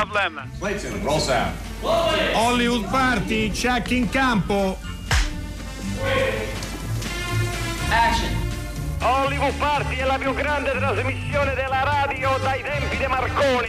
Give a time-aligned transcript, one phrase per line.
[0.00, 0.48] Problem.
[0.58, 1.52] Clayton, roll sound.
[1.82, 4.78] Hollywood Party, check in campo.
[7.90, 8.30] Action.
[9.00, 13.68] Hollywood Party è la più grande trasmissione della radio dai tempi di Marconi.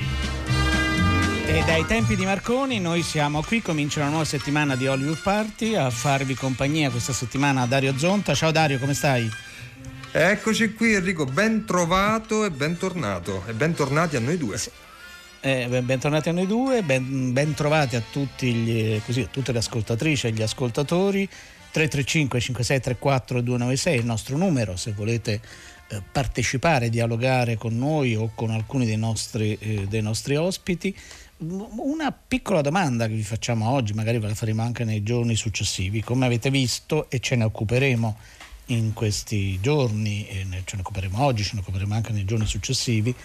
[1.47, 5.75] E dai tempi di Marconi noi siamo qui, comincia una nuova settimana di Hollywood Party,
[5.75, 8.33] a farvi compagnia questa settimana Dario Zonta.
[8.33, 9.29] Ciao Dario, come stai?
[10.13, 14.57] Eccoci qui Enrico, ben trovato e bentornato e bentornati a noi due.
[15.43, 18.03] Eh, bentornati a noi due, ben, ben trovati a,
[18.37, 21.27] gli, così, a tutte le ascoltatrici e gli ascoltatori.
[21.71, 25.41] 335 5634 296 è il nostro numero se volete
[25.87, 30.95] eh, partecipare, dialogare con noi o con alcuni dei nostri, eh, dei nostri ospiti.
[31.37, 36.03] Una piccola domanda che vi facciamo oggi, magari ve la faremo anche nei giorni successivi.
[36.03, 38.17] Come avete visto, e ce ne occuperemo
[38.67, 40.27] in questi giorni,
[40.65, 43.15] ce ne occuperemo oggi, ce ne occuperemo anche nei giorni successivi,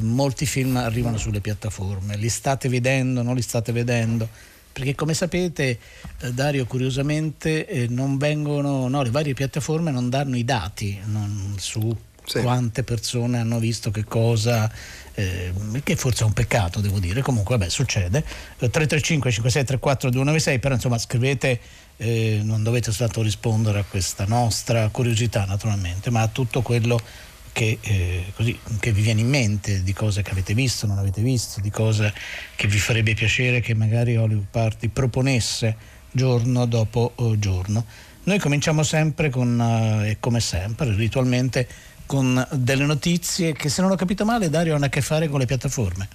[0.00, 4.28] molti film arrivano sulle piattaforme, li state vedendo, non li state vedendo?
[4.72, 5.78] Perché come sapete,
[6.20, 11.54] eh, Dario, curiosamente eh, non vengono, no, le varie piattaforme non danno i dati non,
[11.58, 11.96] su
[12.28, 12.40] sì.
[12.42, 14.70] quante persone hanno visto che cosa,
[15.14, 17.22] eh, che forse è un peccato, devo dire.
[17.22, 18.20] Comunque, vabbè, succede.
[18.22, 21.60] 335 5634 296, però insomma scrivete,
[21.96, 27.27] eh, non dovete soltanto rispondere a questa nostra curiosità, naturalmente, ma a tutto quello che,
[27.64, 31.60] eh, così, che, vi viene in mente di cose che avete visto, non avete visto,
[31.60, 32.12] di cose
[32.54, 35.76] che vi farebbe piacere che magari Hollywood Party proponesse
[36.10, 37.84] giorno dopo giorno.
[38.24, 39.60] Noi cominciamo sempre con,
[40.04, 41.66] eh, come sempre, ritualmente,
[42.04, 45.38] con delle notizie che se non ho capito male Dario hanno a che fare con
[45.38, 46.08] le piattaforme.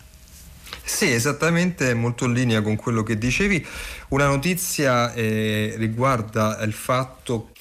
[0.83, 3.65] Sì, esattamente, molto in linea con quello che dicevi.
[4.09, 7.52] Una notizia eh, riguarda il fatto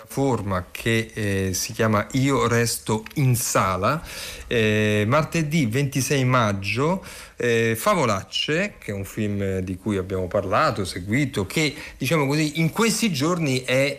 [0.00, 4.02] piattaforma che eh, si chiama Io resto in sala.
[4.46, 7.04] Eh, martedì 26 maggio,
[7.36, 12.70] eh, Favolacce, che è un film di cui abbiamo parlato, seguito, che diciamo così in
[12.70, 13.98] questi giorni è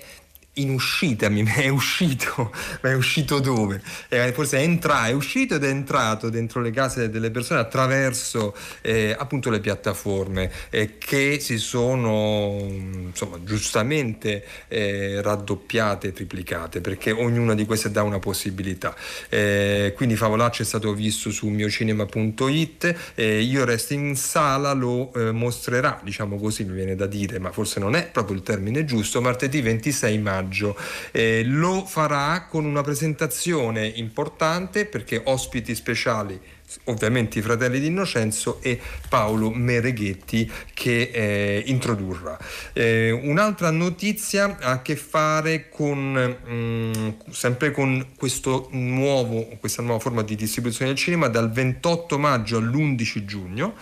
[0.55, 2.51] in uscita, mi è uscito,
[2.81, 3.81] ma è uscito dove?
[4.09, 8.53] Eh, forse è entrato, è uscito ed è entrato dentro le case delle persone attraverso
[8.81, 17.55] eh, appunto le piattaforme eh, che si sono insomma giustamente eh, raddoppiate, triplicate, perché ognuna
[17.55, 18.93] di queste dà una possibilità.
[19.29, 25.99] Eh, quindi Favolaccio è stato visto su miocinema.it, io resto in sala, lo eh, mostrerà,
[26.03, 29.61] diciamo così, mi viene da dire, ma forse non è proprio il termine giusto, martedì
[29.61, 30.75] 26 maggio maggio.
[31.11, 36.39] Eh, lo farà con una presentazione importante perché ospiti speciali
[36.85, 42.39] ovviamente i fratelli di Innocenzo e Paolo Mereghetti che eh, introdurrà.
[42.71, 48.05] Eh, un'altra notizia ha a che fare con mh, mm, sempre con
[48.69, 53.75] nuovo, questa nuova forma di distribuzione del cinema dal 28 maggio all'11 giugno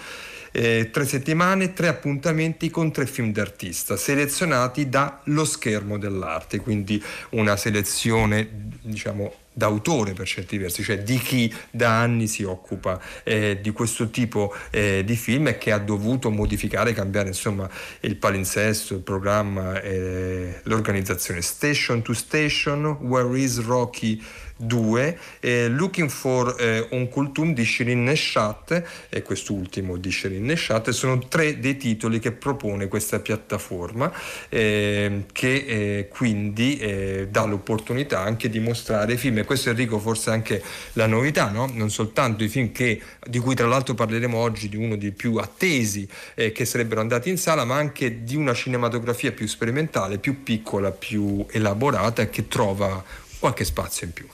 [0.52, 7.02] eh, tre settimane, tre appuntamenti con tre film d'artista selezionati da Lo Schermo dell'Arte, quindi
[7.32, 8.48] una selezione
[8.82, 14.10] diciamo d'autore per certi versi, cioè di chi da anni si occupa eh, di questo
[14.10, 17.70] tipo eh, di film e che ha dovuto modificare, cambiare insomma
[18.02, 21.42] il palinsesto, il programma, eh, l'organizzazione.
[21.42, 24.24] Station to Station, Where is Rocky?
[24.59, 30.90] 2, eh, Looking for eh, un Kultum di Shirin Neshat e quest'ultimo di Shirin Neshat
[30.90, 34.12] sono tre dei titoli che propone questa piattaforma
[34.50, 40.62] eh, che quindi eh, dà l'opportunità anche di mostrare film e questo Enrico forse anche
[40.94, 41.69] la novità, no?
[41.74, 45.38] non soltanto i film che, di cui tra l'altro parleremo oggi di uno dei più
[45.38, 50.44] attesi eh, che sarebbero andati in sala ma anche di una cinematografia più sperimentale, più
[50.44, 53.03] piccola, più elaborata che trova
[53.40, 54.28] qualche spazio in più.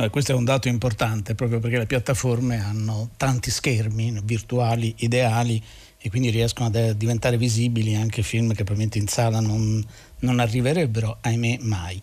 [0.00, 5.62] No, questo è un dato importante proprio perché le piattaforme hanno tanti schermi virtuali, ideali
[5.98, 9.84] e quindi riescono a diventare visibili anche film che probabilmente in sala non,
[10.20, 12.00] non arriverebbero, ahimè, mai.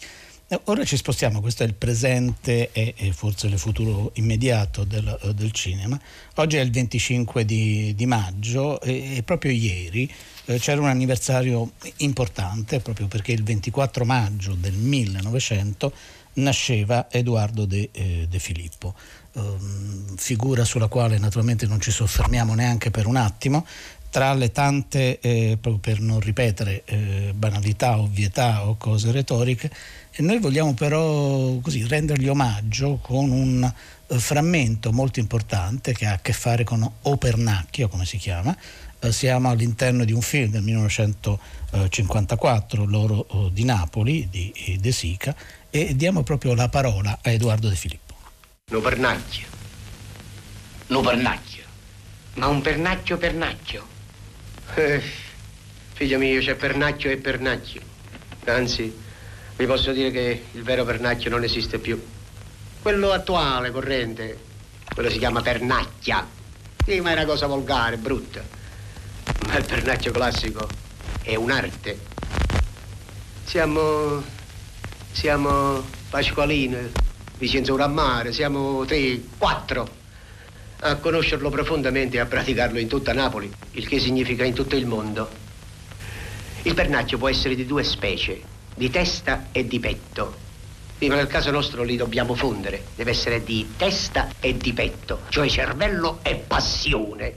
[0.49, 5.33] Eh, ora ci spostiamo, questo è il presente e, e forse il futuro immediato del,
[5.33, 5.99] del, cinema.
[6.35, 10.09] Oggi è il 25 di, di maggio e, e, proprio ieri
[10.45, 15.91] eh, c'era un anniversario importante proprio perché il 24 maggio del 1900
[16.37, 18.93] nasceva Edoardo De, eh, De Filippo,
[19.33, 23.65] um, figura sulla quale naturalmente non ci soffermiamo neanche per un attimo,
[24.09, 29.69] tra le tante, eh, proprio per non ripetere eh, banalità, ovvietà o cose retoriche,
[30.11, 36.13] e noi vogliamo però così, rendergli omaggio con un eh, frammento molto importante che ha
[36.13, 38.55] a che fare con Opernacchio, come si chiama.
[38.99, 45.35] Eh, siamo all'interno di un film del 1954, L'oro eh, di Napoli, di De Sica,
[45.85, 48.15] e diamo proprio la parola a Edoardo De Filippo.
[48.71, 49.45] No pernacchia,
[50.87, 51.63] no pernacchia,
[52.35, 53.85] Ma un pernacchio pernacchio?
[54.75, 55.01] Eh,
[55.93, 57.81] figlio mio, c'è pernacchio e pernacchio.
[58.45, 58.93] Anzi,
[59.55, 62.01] vi posso dire che il vero pernacchio non esiste più.
[62.81, 64.37] Quello attuale, corrente,
[64.93, 66.27] quello si chiama pernacchia.
[66.85, 68.41] Sì, ma è una cosa volgare, brutta.
[69.47, 70.67] Ma il pernacchio classico
[71.21, 71.99] è un'arte.
[73.45, 74.35] Siamo.
[75.17, 76.77] Siamo Pasqualino,
[77.39, 79.89] Vincenzo Urammare, siamo tre, quattro
[80.81, 84.85] a conoscerlo profondamente e a praticarlo in tutta Napoli, il che significa in tutto il
[84.85, 85.27] mondo.
[86.61, 88.39] Il pernacchio può essere di due specie,
[88.75, 90.35] di testa e di petto.
[90.99, 92.85] Sì, ma nel caso nostro li dobbiamo fondere.
[92.95, 97.33] Deve essere di testa e di petto, cioè cervello e passione.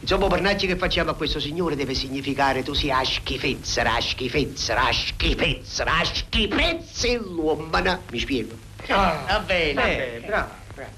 [0.00, 8.00] Insomma, pernacchio che facciamo a questo signore deve significare tu sia schifezzera, schifezzera, schifezzera, schifezzell'uomana.
[8.10, 8.54] Mi spiego?
[8.88, 9.74] Ah, va bene.
[9.74, 10.90] Va bene, bravo, bravo.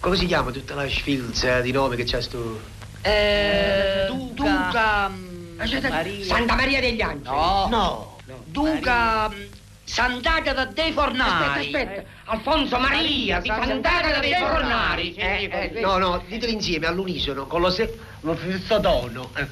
[0.00, 2.60] Come si chiama tutta la sfilza di nome che c'hai tu?
[3.02, 4.32] Eh, Duca.
[4.34, 5.10] Duca.
[5.56, 6.24] Aspetta, Maria.
[6.24, 7.36] Santa Maria degli Angeli.
[7.36, 7.66] No.
[7.68, 8.16] No.
[8.44, 9.28] Duca.
[9.28, 9.42] mm,
[9.88, 11.64] Sant'Agata dei Fornari.
[11.66, 12.08] Aspetta, aspetta.
[12.26, 15.14] Alfonso Maria di Sant'Agata dei Fornari.
[15.14, 19.30] Eh, eh, no, no, diteli insieme, all'unisono, con lo, se- lo stesso tono.
[19.34, 19.46] Eh.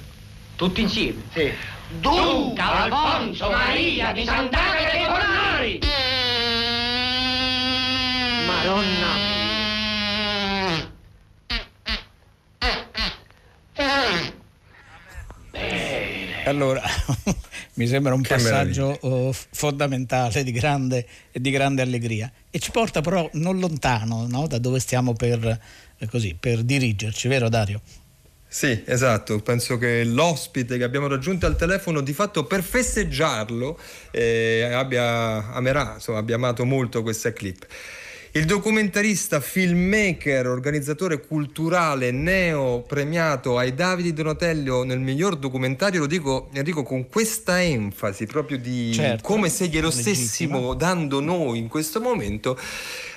[0.57, 1.23] Tutti insieme.
[1.33, 1.51] Sì.
[1.89, 5.81] Duca Alfonso Maria di Sant'Agata dei Fornari.
[8.47, 9.35] Madonna mia.
[16.47, 16.81] Allora,
[17.75, 22.71] mi sembra un Che passaggio oh, fondamentale di grande, e di grande allegria e ci
[22.71, 25.45] porta però non lontano no, da dove stiamo per,
[25.99, 27.81] eh, così, per dirigerci, vero Dario?
[28.47, 33.79] Sì, esatto, penso che l'ospite che abbiamo raggiunto al telefono di fatto per festeggiarlo
[34.13, 37.67] eh, abbia, amerà, insomma, abbia amato molto questa clip.
[38.37, 46.51] Il documentarista, filmmaker, organizzatore culturale neo premiato ai Davide Donatello nel miglior documentario, lo dico
[46.53, 51.99] Enrico con questa enfasi proprio di Certo, come se glielo stessimo dando noi in questo
[51.99, 52.59] momento,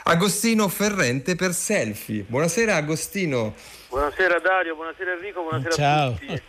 [0.04, 2.24] Agostino Ferrente per selfie.
[2.26, 3.56] Buonasera Agostino.
[3.90, 6.12] Buonasera Dario, buonasera Enrico, buonasera Ciao.
[6.12, 6.42] a tutti.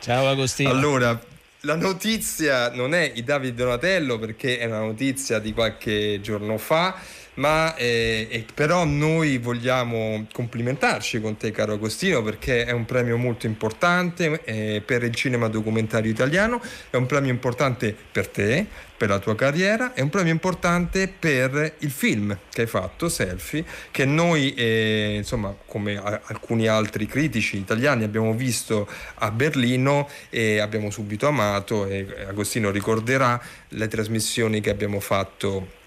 [0.00, 0.70] Ciao Agostino.
[0.70, 1.20] Allora,
[1.60, 6.94] la notizia non è i Davide Donatello perché è una notizia di qualche giorno fa,
[7.34, 13.16] ma eh, eh, però noi vogliamo complimentarci con te caro Agostino perché è un premio
[13.16, 16.60] molto importante eh, per il cinema documentario italiano,
[16.90, 18.66] è un premio importante per te,
[18.96, 23.64] per la tua carriera, è un premio importante per il film che hai fatto, Selfie,
[23.90, 30.60] che noi eh, insomma come a- alcuni altri critici italiani abbiamo visto a Berlino e
[30.60, 33.40] abbiamo subito amato e Agostino ricorderà
[33.70, 35.82] le trasmissioni che abbiamo fatto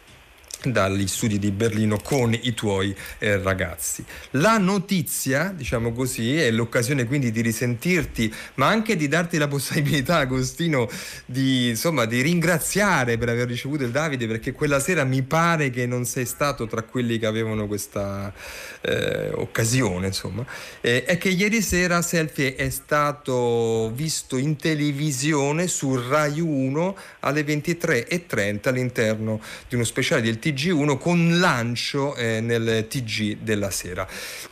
[0.63, 4.03] dagli studi di Berlino con i tuoi eh, ragazzi.
[4.31, 10.17] La notizia, diciamo così, è l'occasione quindi di risentirti, ma anche di darti la possibilità,
[10.17, 10.89] Agostino,
[11.25, 15.85] di, insomma, di ringraziare per aver ricevuto il Davide, perché quella sera mi pare che
[15.85, 18.33] non sei stato tra quelli che avevano questa
[18.81, 20.45] eh, occasione, insomma.
[20.81, 27.41] Eh, è che ieri sera Selfie è stato visto in televisione su Rai 1 alle
[27.41, 34.07] 23.30 all'interno di uno speciale del TG1 con lancio eh, nel TG della sera.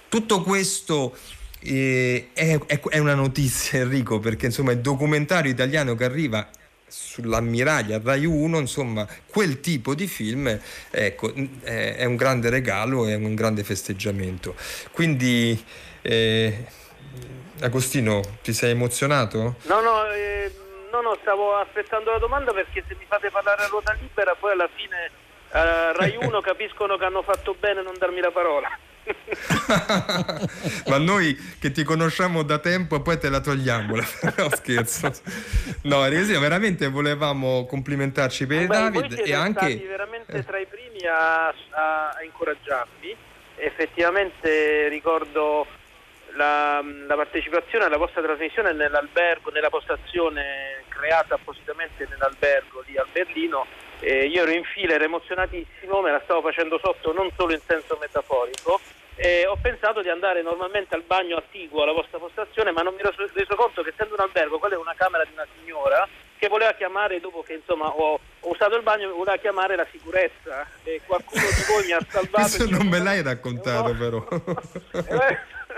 [0.10, 1.16] Tutto questo
[1.62, 6.48] eh, è, è- una notizia Enrico perché insomma il documentario italiano che arriva
[6.88, 10.60] sull'ammiraglia Rai 1 insomma quel tipo di film
[10.92, 11.34] ecco,
[11.64, 14.56] è, è un grande regalo è un grande festeggiamento
[14.92, 15.62] quindi
[16.04, 16.66] eh,
[17.62, 19.56] Agostino ti sei emozionato?
[19.64, 20.54] No, no, eh,
[20.92, 24.52] no, no, stavo aspettando la domanda perché se mi fate parlare a ruota libera poi
[24.52, 25.10] alla fine
[25.56, 28.70] a Rai 1 capiscono che hanno fatto bene non darmi la parola.
[30.88, 33.96] Ma noi che ti conosciamo da tempo e poi te la togliamo.
[34.38, 35.12] no, scherzo.
[35.84, 39.78] No, Resina, veramente volevamo complimentarci per Beh, David e anche...
[39.88, 43.16] veramente tra i primi a, a- a incoraggiarmi.
[43.58, 45.66] Effettivamente ricordo
[46.36, 53.66] la, la partecipazione alla vostra trasmissione nell'albergo, nella postazione creata appositamente nell'albergo lì a Berlino.
[54.00, 57.62] Eh, io ero in fila, ero emozionatissimo, me la stavo facendo sotto non solo in
[57.66, 58.80] senso metaforico.
[59.18, 63.00] E ho pensato di andare normalmente al bagno attiguo alla vostra postazione, ma non mi
[63.00, 66.50] ero reso conto che essendo un albergo, quella è una camera di una signora che
[66.50, 71.00] voleva chiamare, dopo che insomma ho, ho usato il bagno, voleva chiamare la sicurezza e
[71.06, 72.58] qualcuno di voi mi ha salvato.
[72.58, 73.98] Questo non me l'hai raccontato No.
[73.98, 74.28] però.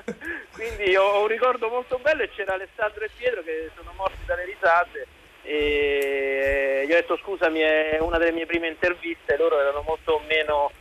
[0.54, 4.46] Quindi ho un ricordo molto bello e c'era Alessandro e Pietro che sono morti dalle
[4.46, 5.08] risate
[5.44, 10.72] e gli ho detto scusami è una delle mie prime interviste, loro erano molto meno,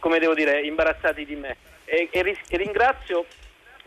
[0.00, 1.56] come devo dire, imbarazzati di me.
[1.84, 3.26] E, e ris- e ringrazio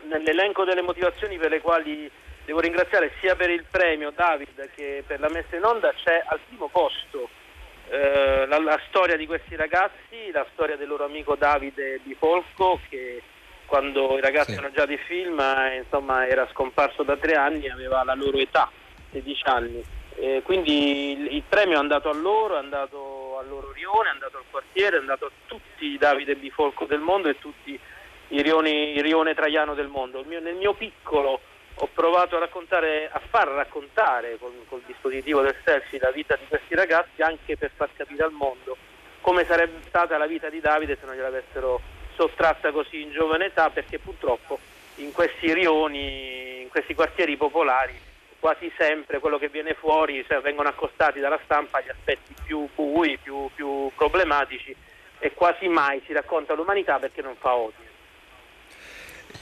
[0.04, 2.10] nell'elenco delle motivazioni per le quali
[2.44, 6.38] devo ringraziare sia per il premio David che per la messa in onda c'è al
[6.46, 7.28] primo posto
[7.88, 13.20] eh, la, la, storia di questi ragazzi, la storia del loro amico Davide Bifolco che
[13.66, 14.58] quando i ragazzi sì.
[14.58, 18.70] erano già di film eh, insomma, era scomparso da tre anni, aveva la loro età,
[19.12, 19.84] 16 anni.
[20.18, 24.12] Eh, quindi il, il, premio è andato a loro, è andato al loro rione, è
[24.12, 27.78] andato al quartiere, è andato a tutti i Davide Bifolco del mondo e tutti
[28.28, 30.24] i rioni, il rione traiano del mondo.
[30.24, 31.40] Mio, nel mio piccolo
[31.78, 36.46] ho provato a raccontare, a far raccontare col, col dispositivo del selfie la vita di
[36.48, 38.76] questi ragazzi anche per far capire al mondo
[39.26, 41.80] come sarebbe stata la vita di Davide se non gliel'avessero
[42.16, 44.58] sottratta così in giovane età perché purtroppo
[44.96, 47.94] in questi rioni, in questi quartieri popolari
[48.38, 53.18] quasi sempre quello che viene fuori cioè, vengono accostati dalla stampa gli aspetti più bui,
[53.22, 54.74] più, più problematici
[55.18, 57.85] e quasi mai si racconta l'umanità perché non fa odio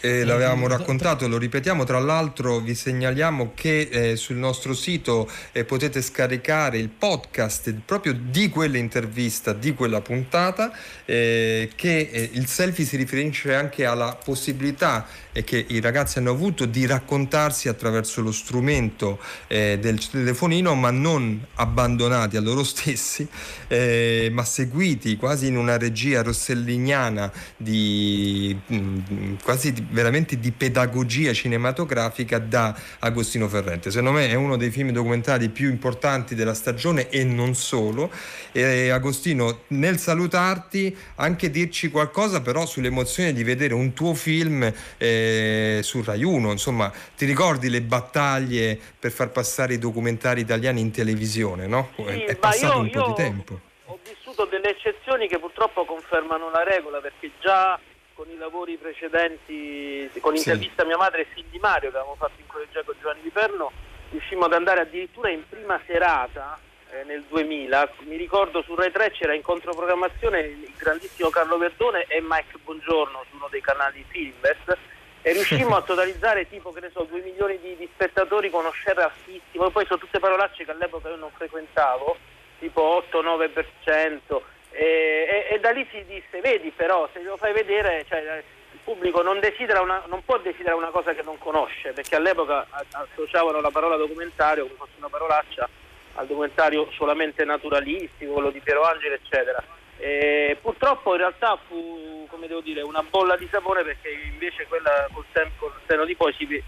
[0.05, 5.65] eh, l'avevamo raccontato, lo ripetiamo, tra l'altro vi segnaliamo che eh, sul nostro sito eh,
[5.65, 10.73] potete scaricare il podcast proprio di quell'intervista, di quella puntata,
[11.07, 16.31] eh, che eh, il selfie si riferisce anche alla possibilità e che i ragazzi hanno
[16.31, 23.27] avuto di raccontarsi attraverso lo strumento eh, del telefonino, ma non abbandonati a loro stessi,
[23.69, 30.53] eh, ma seguiti quasi in una regia rosselliniana di mh, mm, quasi di, veramente di
[30.53, 33.91] pedagogia cinematografica da Agostino Ferrente.
[33.91, 38.11] Secondo me è uno dei film documentari più importanti della stagione e non solo.
[38.53, 44.71] E, Agostino, nel salutarti, anche dirci qualcosa però sull'emozione di vedere un tuo film.
[44.99, 50.81] Eh, su Rai 1, insomma, ti ricordi le battaglie per far passare i documentari italiani
[50.81, 51.91] in televisione, no?
[51.97, 53.61] Sì, è passato io, un po' di tempo.
[53.87, 57.79] Ho vissuto delle eccezioni che purtroppo confermano la regola perché già
[58.15, 62.17] con i lavori precedenti, con intervista a mia madre e figli di Mario che avevamo
[62.17, 63.73] fatto in collegia con Giovanni Di Perno,
[64.11, 66.59] riuscimmo ad andare addirittura in prima serata
[66.91, 67.93] eh, nel 2000.
[68.07, 73.25] Mi ricordo su Rai 3 c'era in controprogrammazione il grandissimo Carlo Verdone e Mike Buongiorno
[73.29, 74.79] su uno dei canali Filmbest
[75.21, 78.73] e riuscimmo a totalizzare tipo che ne so 2 milioni di, di spettatori con uno
[78.73, 82.17] share altissimo poi sono tutte parolacce che all'epoca io non frequentavo
[82.59, 88.05] tipo 8-9% e, e, e, da lì si disse vedi però se lo fai vedere
[88.09, 89.39] cioè, il pubblico non,
[89.83, 94.65] una, non, può desiderare una cosa che non conosce perché all'epoca associavano la parola documentario
[94.65, 95.69] come fosse una parolaccia
[96.15, 99.63] al documentario solamente naturalistico quello di Piero Angelo eccetera
[99.97, 105.09] e purtroppo in realtà fu come devo dire, una bolla di sapone perché invece quella
[105.13, 106.63] col, tempo, col seno di poi si,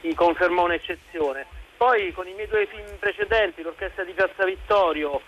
[0.00, 1.46] si confermò un'eccezione.
[1.76, 5.22] Poi con i miei due film precedenti, l'orchestra di Piazza Vittorio, eh,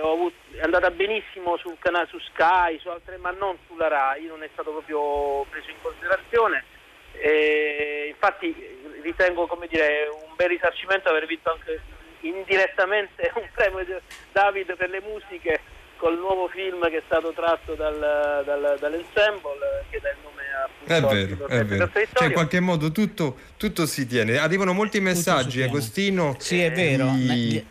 [0.00, 4.42] avuto, è andata benissimo sul canale su Sky, su altre, ma non sulla RAI, non
[4.42, 6.64] è stato proprio preso in considerazione.
[7.12, 8.54] E infatti
[9.02, 11.80] ritengo dire, un bel risarcimento aver vinto anche
[12.20, 14.00] indirettamente un premio
[14.32, 15.60] David per le musiche
[15.96, 20.96] col nuovo film che è stato tratto dal, dal, dall'ensemble che dà il nome a
[20.96, 21.90] è vero, è vero.
[22.12, 27.06] Cioè, in qualche modo tutto, tutto, si tiene arrivano molti messaggi Agostino sì è vero
[27.06, 27.64] gli...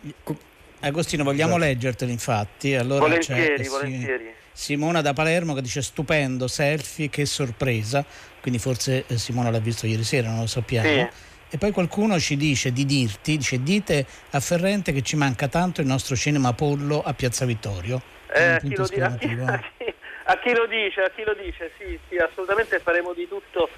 [0.86, 1.64] Agostino vogliamo esatto.
[1.64, 4.34] leggerteli infatti allora volentieri, c'è, volentieri.
[4.52, 8.04] Simona da Palermo che dice stupendo selfie che sorpresa
[8.40, 11.32] quindi forse eh, Simona l'ha visto ieri sera non lo sappiamo sì.
[11.50, 15.80] E poi qualcuno ci dice di dirti, dice dite a Ferrente che ci manca tanto
[15.80, 18.02] il nostro cinema Apollo a Piazza Vittorio.
[18.26, 21.22] Eh, a, chi lo, di- a, chi, a, chi, a, chi lo, dice, a chi
[21.22, 23.68] lo dice, sì, sì, assolutamente faremo di tutto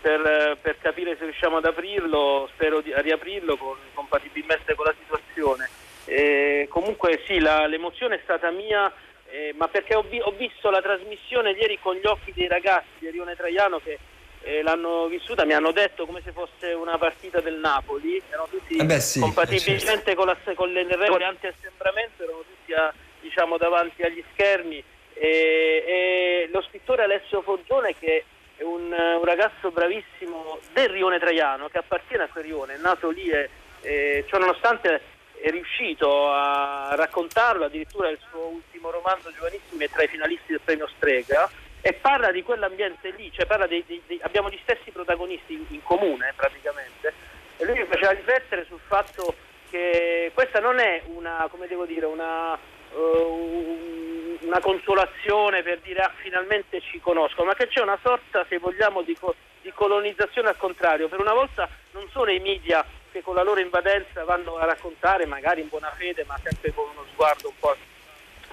[0.00, 4.94] per, per capire se riusciamo ad aprirlo, spero di a riaprirlo con, compatibilmente con la
[4.98, 5.68] situazione.
[6.06, 8.92] E comunque sì, la, l'emozione è stata mia,
[9.28, 12.86] eh, ma perché ho, vi, ho, visto la trasmissione ieri con gli occhi dei ragazzi
[13.00, 13.98] di Rione Traiano che
[14.42, 18.76] eh, l'hanno vissuta, mi hanno detto come se fosse una partita del Napoli, erano tutti
[18.76, 20.14] eh beh, sì, compatibilmente eh, certo.
[20.14, 24.82] con, la, con le regole anti-assembramento, erano tutti a diciamo, davanti agli schermi
[25.14, 28.24] e, lo scrittore Alessio Foggione che
[28.56, 33.10] è un, un, ragazzo bravissimo del Rione Traiano che appartiene a quel rione, è nato
[33.10, 33.48] lì e,
[33.80, 35.14] e ciò nonostante
[35.46, 40.60] è riuscito a raccontarlo, addirittura il suo ultimo romanzo giovanissimo è tra i finalisti del
[40.64, 41.48] premio Strega
[41.80, 45.64] e parla di quell'ambiente lì, cioè parla dei, dei, dei, abbiamo gli stessi protagonisti in,
[45.68, 47.14] in comune praticamente
[47.58, 49.36] e lui mi faceva riflettere sul fatto
[49.70, 52.58] che questa non è una, come devo dire, una,
[52.94, 58.58] uh, una consolazione per dire ah, finalmente ci conosco, ma che c'è una sorta, se
[58.58, 61.08] vogliamo, di, co- di colonizzazione al contrario.
[61.08, 62.84] Per una volta non sono i media
[63.26, 67.04] con la loro invadenza vanno a raccontare, magari in buona fede, ma sempre con uno
[67.12, 67.74] sguardo un po'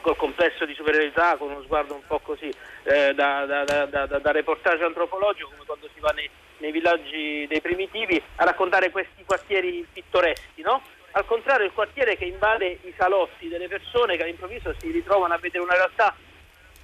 [0.01, 2.51] col complesso di superiorità, con uno sguardo un po' così
[2.81, 6.27] eh, da, da, da, da, reportage antropologico, come quando si va nei,
[6.57, 10.81] nei villaggi dei primitivi a raccontare questi quartieri pittoreschi, no?
[11.11, 15.37] Al contrario, il quartiere che invade i salotti delle persone che all'improvviso si ritrovano a
[15.37, 16.15] vedere una realtà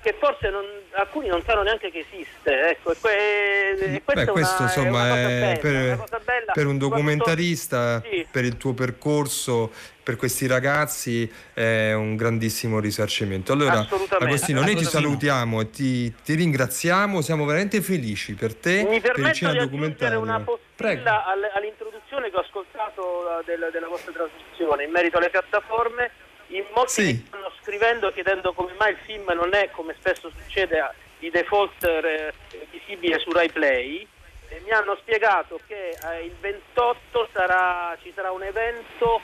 [0.02, 2.70] che forse non, alcuni non sanno neanche che esiste.
[2.70, 8.02] Ecco, e que, Beh, questo una, insomma è, è, bella, per, bella, per, un documentarista,
[8.02, 8.26] sì.
[8.32, 13.52] per il tuo percorso, per questi ragazzi è un grandissimo risarcimento.
[13.52, 13.86] Allora,
[14.20, 18.86] Agostino, noi ti salutiamo e ti, ti, ringraziamo, siamo veramente felici per te.
[18.90, 20.20] Mi per il cinema documentario.
[20.20, 26.12] una postilla all'introduzione che ho ascoltato uh, del, della vostra trasmissione in merito alle piattaforme
[26.50, 27.24] in molti sì.
[27.28, 32.34] stanno scrivendo chiedendo come mai il film non è, come spesso succede, di default eh,
[32.72, 34.08] visibile su Rai Play.
[34.52, 39.22] E mi hanno spiegato che eh, il 28 sarà, ci sarà un evento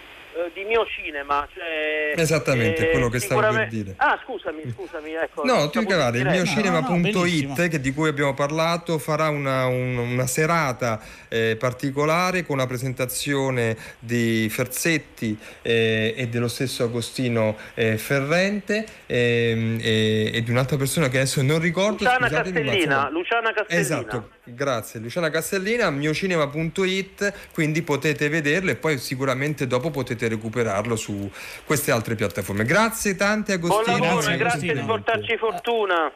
[0.54, 1.48] di mio cinema.
[1.54, 3.94] Cioè, Esattamente, eh, quello che stavo per dire.
[3.98, 5.14] Ah, scusami, scusami.
[5.14, 9.30] Ecco, no, tu cavare, il mio cinema.it no, no, che di cui abbiamo parlato farà
[9.30, 11.00] una, un, una serata
[11.30, 19.80] eh, particolare con una presentazione di Ferzetti eh, e dello stesso Agostino eh, Ferrente ehm,
[19.82, 22.04] e di un'altra persona che adesso non ricordo.
[22.04, 23.82] Luciana Castellina, Luciana Castellina.
[23.82, 25.00] Esatto, grazie.
[25.00, 31.30] Luciana Castellina, miocinema.it, quindi potete vederlo e poi sicuramente dopo potete recuperarlo su
[31.66, 32.66] queste altre piattaforme.
[32.66, 33.98] Grazie tante Agostino.
[33.98, 36.12] Buon lavoro, grazie, di portarci fortuna.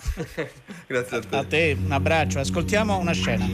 [0.86, 1.36] grazie a te.
[1.36, 3.46] A te un abbraccio, ascoltiamo una scena.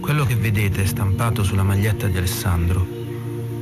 [0.00, 2.86] Quello che vedete stampato sulla maglietta di Alessandro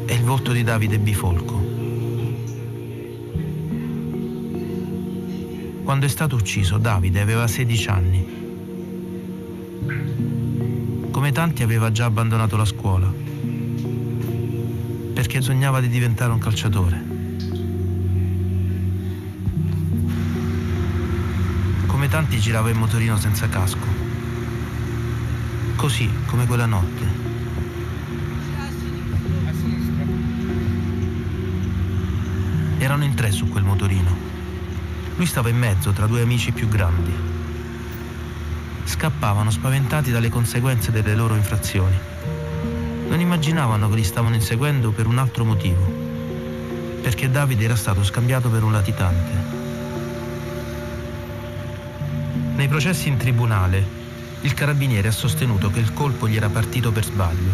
[0.06, 1.70] è il volto di Davide Bifolco.
[5.84, 8.41] Quando è stato ucciso Davide aveva 16 anni.
[11.10, 13.22] Come tanti aveva già abbandonato la scuola
[15.12, 17.04] perché sognava di diventare un calciatore.
[21.86, 23.86] Come tanti girava in motorino senza casco.
[25.76, 27.06] Così come quella notte.
[32.78, 34.16] Erano in tre su quel motorino.
[35.16, 37.31] Lui stava in mezzo tra due amici più grandi.
[38.84, 42.12] Scappavano spaventati dalle conseguenze delle loro infrazioni
[43.12, 45.84] non immaginavano che li stavano inseguendo per un altro motivo,
[47.02, 49.60] perché Davide era stato scambiato per un latitante.
[52.54, 53.86] Nei processi in tribunale,
[54.40, 57.52] il carabiniere ha sostenuto che il colpo gli era partito per sbaglio.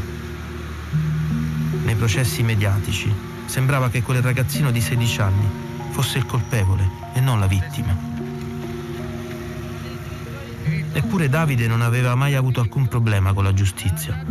[1.83, 3.13] Nei processi mediatici
[3.47, 5.51] sembrava che quel ragazzino di 16 anni
[5.91, 8.18] fosse il colpevole e non la vittima.
[10.93, 14.25] Eppure Davide non aveva mai avuto alcun problema con la giustizia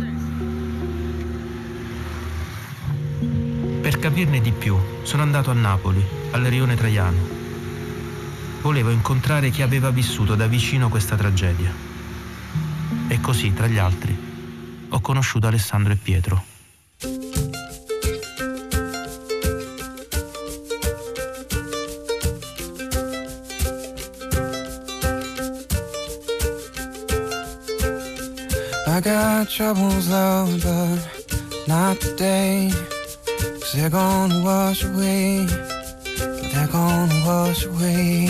[3.88, 7.16] Per capirne di più, sono andato a Napoli, al Rione Traiano.
[8.60, 11.72] Volevo incontrare chi aveva vissuto da vicino questa tragedia.
[13.08, 14.14] E così, tra gli altri,
[14.90, 16.57] ho conosciuto Alessandro e Pietro.
[28.98, 32.68] I got troubles, love, but not today.
[32.72, 35.46] Cause they're gonna wash away.
[36.52, 38.26] They're gonna wash away.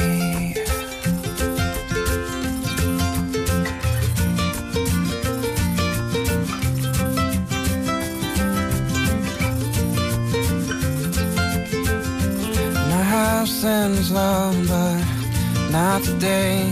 [12.77, 16.71] And I sins, love, but not today.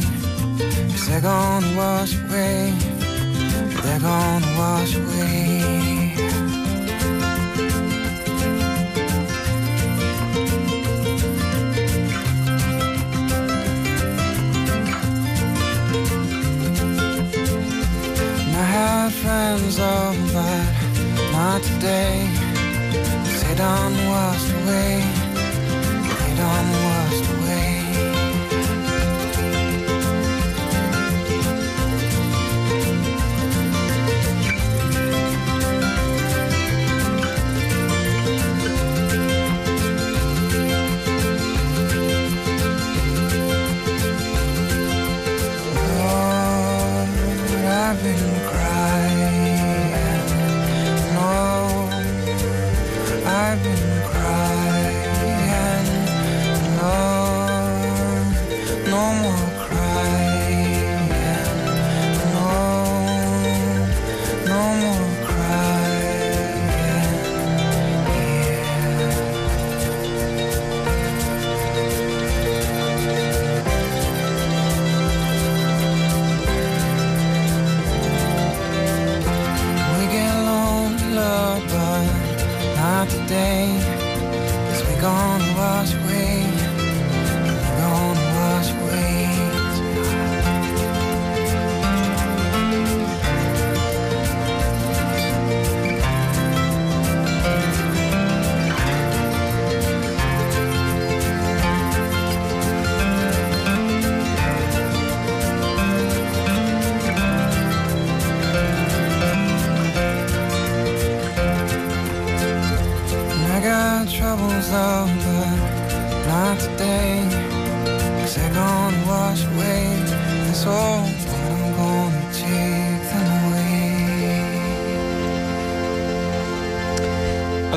[0.90, 2.86] Cause they're gonna wash away.
[3.98, 6.12] They're gonna wash away.
[18.52, 22.28] I had friends, oh, but not today.
[23.40, 25.04] They done washed away.
[26.18, 27.45] They done washed away.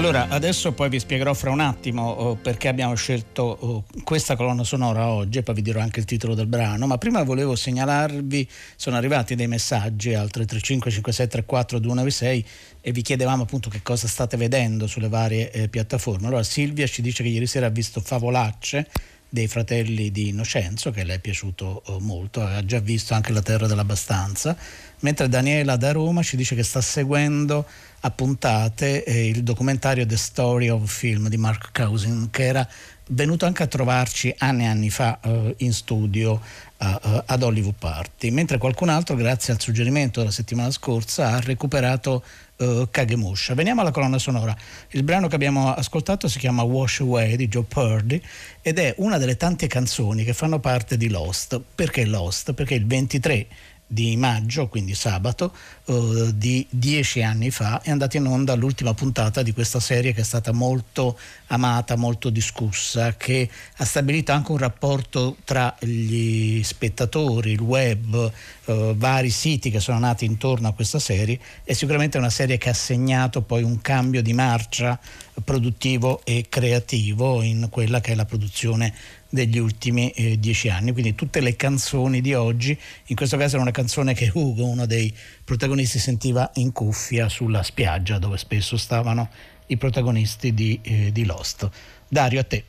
[0.10, 4.64] Allora, adesso poi vi spiegherò fra un attimo oh, perché abbiamo scelto oh, questa colonna
[4.64, 8.96] sonora oggi poi vi dirò anche il titolo del brano, ma prima volevo segnalarvi, sono
[8.96, 12.46] arrivati dei messaggi al 335 5634 296
[12.82, 16.26] e vi chiedevamo appunto che cosa state vedendo sulle varie eh, piattaforme.
[16.26, 18.88] Allora Silvia ci dice che ieri sera ha visto Favolacce
[19.30, 23.44] dei fratelli di Innocenzo, che le è piaciuto eh, molto, ha già visto anche La
[23.44, 24.58] Terra dell'Abbastanza,
[25.02, 27.64] mentre Daniela da Roma ci dice che sta seguendo
[28.02, 32.68] a puntate eh, il documentario The Story of Film di Mark Cousin, che era
[33.10, 36.34] venuto anche a trovarci anni e anni fa eh, in studio
[36.80, 42.24] uh, ad Hollywood Party, mentre qualcun altro, grazie al suggerimento della settimana scorsa, ha recuperato
[42.58, 43.54] uh, Kagemusha.
[43.54, 44.56] Veniamo alla colonna sonora.
[44.90, 48.22] Il brano che abbiamo ascoltato si chiama Wash Away di Joe Purdy
[48.62, 51.60] ed è una delle tante canzoni che fanno parte di Lost.
[51.76, 52.54] Perché Lost?
[52.54, 53.48] Perché il 23
[53.92, 55.52] di maggio, quindi sabato,
[55.86, 60.22] uh, di dieci anni fa, è andata in onda l'ultima puntata di questa serie che
[60.22, 67.54] è stata molto amata, molto discussa, che ha stabilito anche un rapporto tra gli spettatori,
[67.54, 68.32] il web,
[68.66, 71.40] uh, vari siti che sono nati intorno a questa serie.
[71.64, 75.00] È sicuramente una serie che ha segnato poi un cambio di marcia
[75.44, 78.94] produttivo e creativo in quella che è la produzione
[79.30, 80.92] degli ultimi eh, dieci anni.
[80.92, 84.86] Quindi tutte le canzoni di oggi, in questo caso era una canzone che Ugo, uno
[84.86, 85.14] dei
[85.44, 89.30] protagonisti, sentiva in cuffia sulla spiaggia dove spesso stavano
[89.68, 91.70] i protagonisti di, eh, di Lost.
[92.08, 92.64] Dario, a te.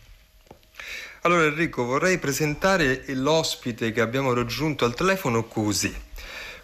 [1.23, 5.95] Allora Enrico, vorrei presentare l'ospite che abbiamo raggiunto al telefono così.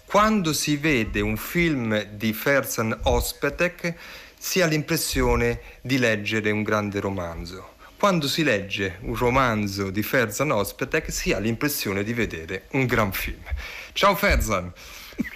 [0.05, 3.95] Quando si vede un film di Ferzan Ospetek
[4.39, 10.51] si ha l'impressione di leggere un grande romanzo quando si legge un romanzo di Ferzan
[10.51, 13.43] Ospetek si ha l'impressione di vedere un gran film.
[13.93, 14.73] Ciao Ferzan!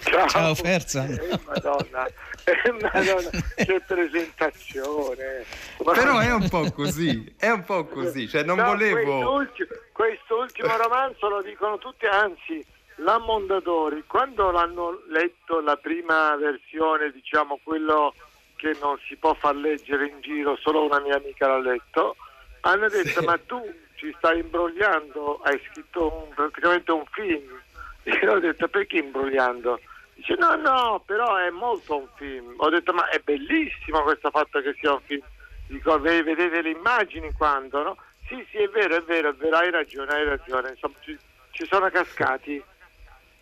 [0.03, 1.11] Ciao, Ciao Ferzan!
[1.11, 5.45] Eh, madonna, eh, madonna, che presentazione!
[5.83, 9.35] Però è un po' così, è un po' così, cioè non no, volevo...
[9.35, 12.63] Quest'ultimo, quest'ultimo romanzo lo dicono tutti, anzi
[12.97, 18.13] la Mondadori, quando l'hanno letto la prima versione, diciamo quello
[18.55, 22.15] che non si può far leggere in giro, solo una mia amica l'ha letto,
[22.61, 23.25] hanno detto sì.
[23.25, 23.61] ma tu
[23.95, 27.59] ci stai imbrogliando, hai scritto un, praticamente un film.
[28.03, 29.79] Io ho detto perché imbrogliando?
[30.15, 32.53] Dice no, no, però è molto un film.
[32.57, 35.23] Ho detto ma è bellissimo questo fatto che sia un film.
[35.67, 37.97] Dico, vedete le immagini quando, no?
[38.27, 40.69] Sì, sì, è vero, è vero, è vero, hai ragione, hai ragione.
[40.69, 41.17] Insomma, ci,
[41.51, 42.63] ci sono cascati.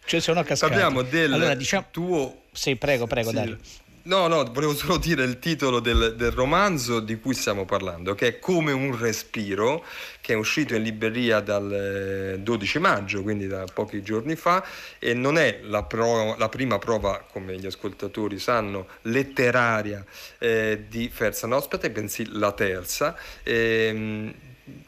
[0.05, 0.71] Ci sono cascati.
[0.71, 1.87] Parliamo del allora, diciamo...
[1.91, 2.41] tuo...
[2.51, 3.35] Sì, prego, prego, sì.
[3.35, 3.57] Dario.
[4.01, 8.27] No, no, volevo solo dire il titolo del, del, romanzo di cui stiamo parlando, che
[8.27, 9.83] è Come un respiro,
[10.21, 14.65] che è uscito in libreria dal 12 eh, maggio, quindi da pochi giorni fa,
[14.99, 20.03] e non è la, pro, la prima prova, come gli ascoltatori sanno, letteraria
[20.37, 23.15] eh, di Ferzan Ospite, bensì la terza.
[23.43, 24.33] Eh,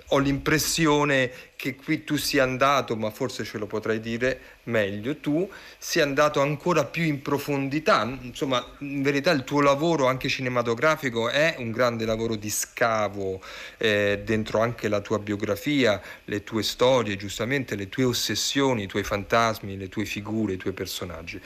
[0.07, 5.49] ho l'impressione che qui tu sia andato, ma forse ce lo potrai dire meglio tu,
[5.77, 8.03] sia andato ancora più in profondità.
[8.21, 13.41] Insomma, in verità il tuo lavoro anche cinematografico è un grande lavoro di scavo
[13.77, 19.03] eh, dentro anche la tua biografia, le tue storie, giustamente, le tue ossessioni, i tuoi
[19.03, 21.39] fantasmi, le tue figure, i tuoi personaggi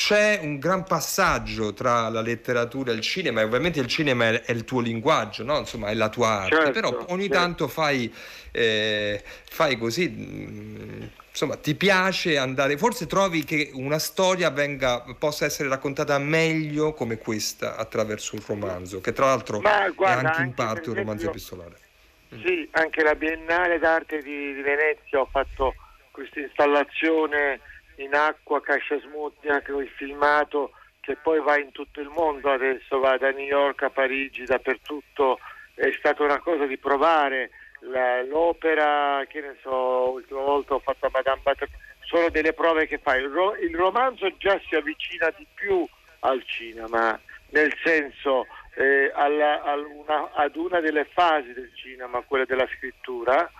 [0.00, 4.40] c'è un gran passaggio tra la letteratura e il cinema e ovviamente il cinema è,
[4.44, 5.58] è il tuo linguaggio, no?
[5.58, 7.38] insomma è la tua arte, certo, però ogni certo.
[7.38, 8.10] tanto fai,
[8.50, 15.44] eh, fai così, mm, insomma ti piace andare, forse trovi che una storia venga, possa
[15.44, 20.54] essere raccontata meglio come questa attraverso un romanzo, che tra l'altro guarda, è anche in
[20.54, 21.76] parte un romanzo epistolare.
[22.42, 25.74] Sì, anche la Biennale d'arte di, di Venezia ho fatto
[26.10, 27.60] questa installazione
[28.02, 32.98] in acqua Cascia Smutnia che ho filmato che poi va in tutto il mondo adesso,
[32.98, 35.38] va da New York a Parigi, dappertutto,
[35.74, 41.06] è stata una cosa di provare la, l'opera, che ne so, l'ultima volta ho fatto
[41.06, 43.22] a Madame Butterfly, sono delle prove che fai.
[43.22, 45.86] Il, ro- il romanzo già si avvicina di più
[46.20, 49.62] al cinema, nel senso eh, alla,
[49.94, 53.50] una, ad una delle fasi del cinema, quella della scrittura,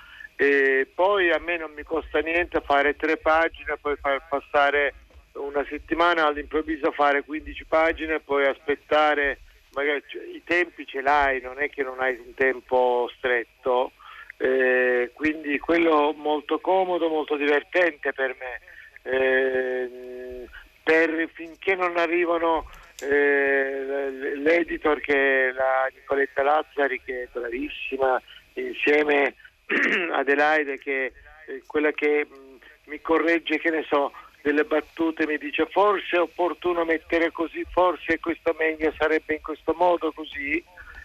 [0.40, 4.94] e poi a me non mi costa niente fare tre pagine, poi far passare
[5.32, 9.40] una settimana all'improvviso fare 15 pagine, poi aspettare,
[9.74, 13.92] magari i tempi ce l'hai, non è che non hai un tempo stretto,
[14.38, 18.60] eh, quindi quello molto comodo, molto divertente per me.
[19.02, 20.46] Eh,
[20.82, 22.66] per, finché non arrivano
[23.02, 28.20] eh, l'editor che è la Nicoletta Lazzari che è bravissima
[28.54, 29.34] insieme
[30.12, 31.12] Adelaide che
[31.46, 32.58] è quella che mh,
[32.90, 38.18] mi corregge che ne so delle battute mi dice forse è opportuno mettere così forse
[38.20, 40.62] questo meglio sarebbe in questo modo così.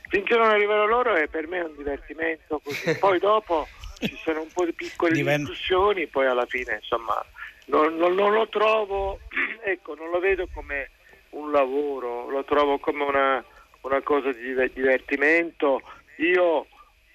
[0.08, 2.96] Finché non arrivano loro è per me un divertimento così.
[3.00, 7.26] Poi dopo ci sono un po' di piccole Diventa- discussioni poi alla fine insomma
[7.68, 9.22] non, non- non lo trovo
[9.64, 10.90] ecco non lo vedo come
[11.32, 13.44] un lavoro lo trovo come una,
[13.82, 15.82] una cosa di diver- divertimento.
[16.18, 16.68] Io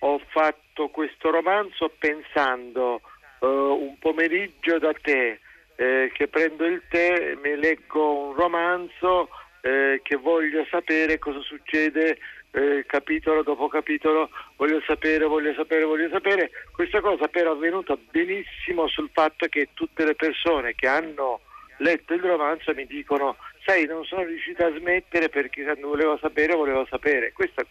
[0.02, 3.00] ho fatto questo romanzo pensando
[3.40, 5.40] eh, un pomeriggio da te
[5.76, 9.28] eh, che prendo il tè, mi leggo un romanzo
[9.62, 12.18] eh, che voglio sapere cosa succede
[12.52, 16.50] eh, capitolo dopo capitolo, voglio sapere, voglio sapere, voglio sapere.
[16.72, 21.40] Questa cosa però è avvenuta benissimo sul fatto che tutte le persone che hanno
[21.78, 26.86] letto il romanzo mi dicono sai non sono riuscita a smettere perché volevo sapere volevo
[26.90, 27.32] sapere.
[27.32, 27.62] Questo,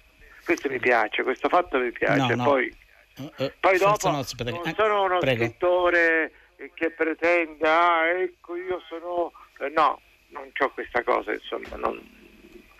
[0.45, 2.35] questo mi piace, questo fatto mi piace.
[2.35, 2.43] No, no.
[2.43, 2.73] Poi,
[3.37, 5.43] Eh, poi forza dopo non eh, sono uno prego.
[5.43, 6.31] scrittore
[6.73, 9.31] che pretende, ah ecco io sono...
[9.59, 12.17] eh, no, non ho questa cosa, insomma, non-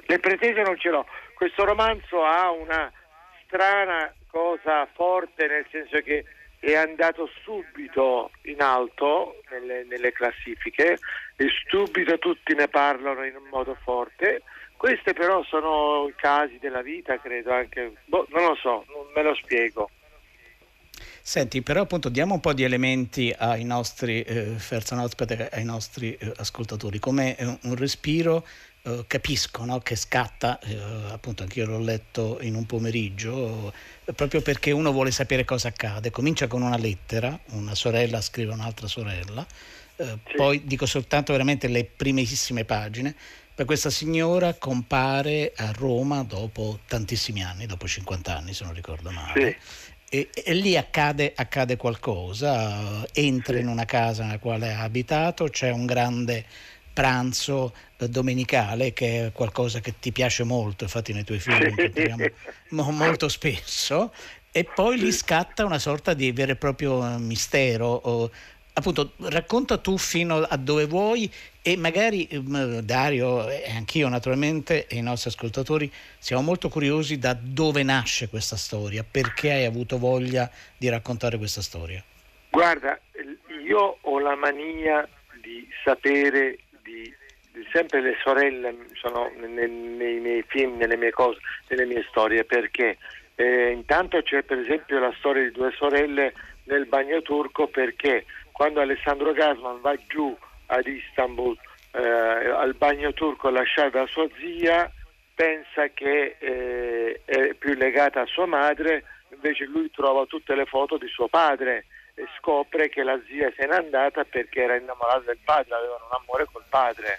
[0.05, 1.05] le pretese non ce l'ho.
[1.33, 2.91] Questo romanzo ha una
[3.45, 6.25] strana cosa forte nel senso che
[6.59, 10.97] è andato subito in alto nelle, nelle classifiche
[11.37, 14.41] e subito tutti ne parlano in un modo forte.
[14.75, 19.23] Queste però sono i casi della vita, credo anche, boh, non lo so, non me
[19.23, 19.89] lo spiego.
[21.29, 24.55] Senti, però appunto diamo un po' di elementi ai nostri eh,
[25.51, 28.43] ai nostri eh, ascoltatori, come eh, un respiro
[28.81, 30.75] eh, capisco no, che scatta, eh,
[31.11, 33.71] appunto anch'io l'ho letto in un pomeriggio,
[34.05, 36.09] eh, proprio perché uno vuole sapere cosa accade.
[36.09, 39.45] Comincia con una lettera, una sorella scrive a un'altra sorella,
[39.97, 43.15] eh, poi dico soltanto veramente le primissime pagine,
[43.53, 49.11] per questa signora compare a Roma dopo tantissimi anni, dopo 50 anni se non ricordo
[49.11, 49.57] male.
[50.11, 55.69] E, e lì accade, accade qualcosa, entra in una casa nella quale ha abitato, c'è
[55.69, 56.45] un grande
[56.91, 61.69] pranzo eh, domenicale che è qualcosa che ti piace molto, infatti nei tuoi film lo
[61.69, 62.31] incontriamo
[62.69, 64.11] mo- molto spesso,
[64.51, 67.87] e poi lì scatta una sorta di vero e proprio eh, mistero.
[67.87, 68.31] o-
[68.79, 71.29] appunto, racconta tu fino a dove vuoi
[71.61, 77.37] e magari ehm, Dario e anch'io naturalmente e i nostri ascoltatori siamo molto curiosi da
[77.39, 82.03] dove nasce questa storia, perché hai avuto voglia di raccontare questa storia.
[82.49, 82.99] Guarda,
[83.63, 85.07] io ho la mania
[85.41, 87.13] di sapere di,
[87.51, 92.43] di sempre le sorelle sono ne- nei, miei film, nelle mie cose, nelle mie storie,
[92.43, 92.97] perché
[93.35, 96.33] eh, intanto c'è per esempio la storia di due sorelle
[96.69, 98.25] nel bagno turco perché
[98.59, 101.57] quando Alessandro Gasman va giù ad Istanbul
[101.91, 104.91] eh, al bagno turco a lasciare da sua zia
[105.33, 110.97] pensa che eh, è più legata a sua madre, invece lui trova tutte le foto
[110.97, 115.39] di suo padre e scopre che la zia se n'è andata perché era innamorata del
[115.41, 117.17] padre, avevano un amore col padre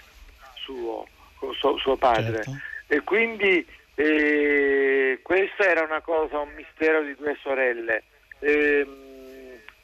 [0.57, 2.43] suo, con suo, suo padre.
[2.43, 2.51] Certo.
[2.85, 8.03] E quindi eh, questa era una cosa, un mistero di due sorelle.
[8.41, 9.09] Ehm,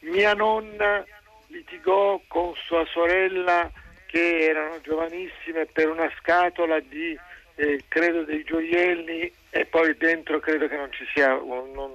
[0.02, 1.04] mia nonna
[1.48, 3.70] litigò con sua sorella
[4.06, 7.16] che erano giovanissime per una scatola di
[7.56, 11.92] eh, credo dei gioielli e poi dentro credo che non ci sia non,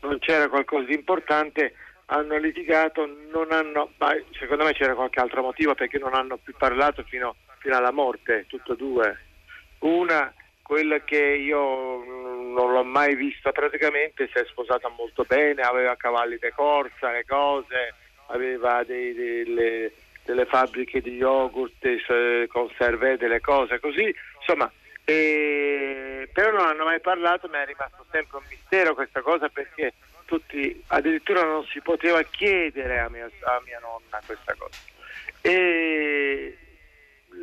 [0.00, 1.74] non c'era qualcosa di importante.
[2.06, 3.90] Hanno litigato hanno
[4.38, 8.44] secondo me c'era qualche altro motivo perché non hanno più parlato fino, fino alla morte
[8.48, 9.18] tutte e due.
[9.78, 15.96] Una quella che io non l'ho mai vista praticamente si è sposata molto bene aveva
[15.96, 17.94] cavalli di corsa le cose
[18.32, 19.92] aveva dei- delle,
[20.24, 24.70] delle fabbriche di yogurt, eh, conserve, delle cose così, insomma,
[25.04, 29.92] e- però non hanno mai parlato, mi è rimasto sempre un mistero questa cosa perché
[30.24, 34.74] tutti, addirittura non si poteva chiedere a mia, a mia nonna questa cosa.
[35.40, 36.56] E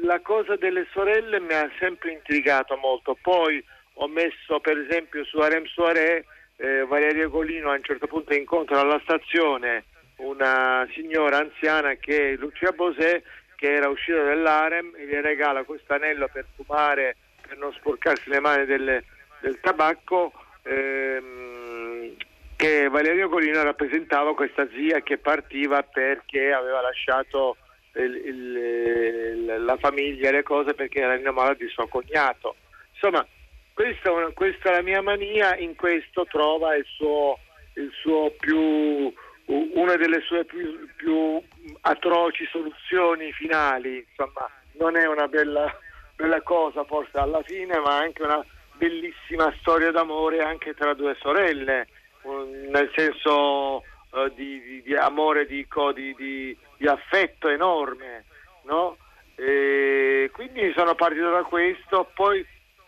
[0.02, 5.38] la cosa delle sorelle mi ha sempre intrigato molto, poi ho messo per esempio su
[5.40, 6.26] Arem Soare
[6.56, 9.86] eh, Valerio Golino a un certo punto incontra alla stazione
[10.20, 13.22] una signora anziana che è Lucia Bosè
[13.56, 17.16] che era uscita dall'Arem e gli regala questo anello per fumare
[17.48, 19.04] per non sporcarsi le mani delle-
[19.42, 20.32] del tabacco
[20.64, 22.16] ehm,
[22.56, 27.56] che Valerio Golino rappresentava questa zia che partiva perché aveva lasciato
[27.96, 32.56] il- il- la famiglia e le cose perché era innamorata di suo cognato.
[32.94, 33.26] Insomma
[33.74, 37.40] questa questa è la mia mania in questo trova il suo,
[37.76, 39.12] il suo più
[39.52, 41.42] una delle sue più, più
[41.82, 45.76] atroci soluzioni finali insomma non è una bella
[46.16, 51.88] bella cosa forse alla fine, ma anche una bellissima storia d'amore anche tra due sorelle,
[52.24, 53.84] nel senso
[54.14, 56.58] eh, di, di- di amore, di, co- di- di-
[56.88, 58.26] affetto enorme,
[58.64, 58.98] no?
[59.36, 62.46] E quindi sono partito da questo, poi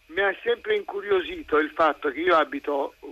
[0.07, 3.07] mi ha sempre incuriosito il fatto che io abito uh,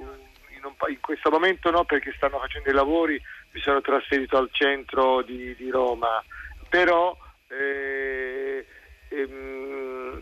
[0.56, 4.50] in, un in questo momento no perché stanno facendo i lavori, mi sono trasferito al
[4.52, 6.24] centro di, di Roma,
[6.68, 8.66] però eh,
[9.10, 10.22] ehm,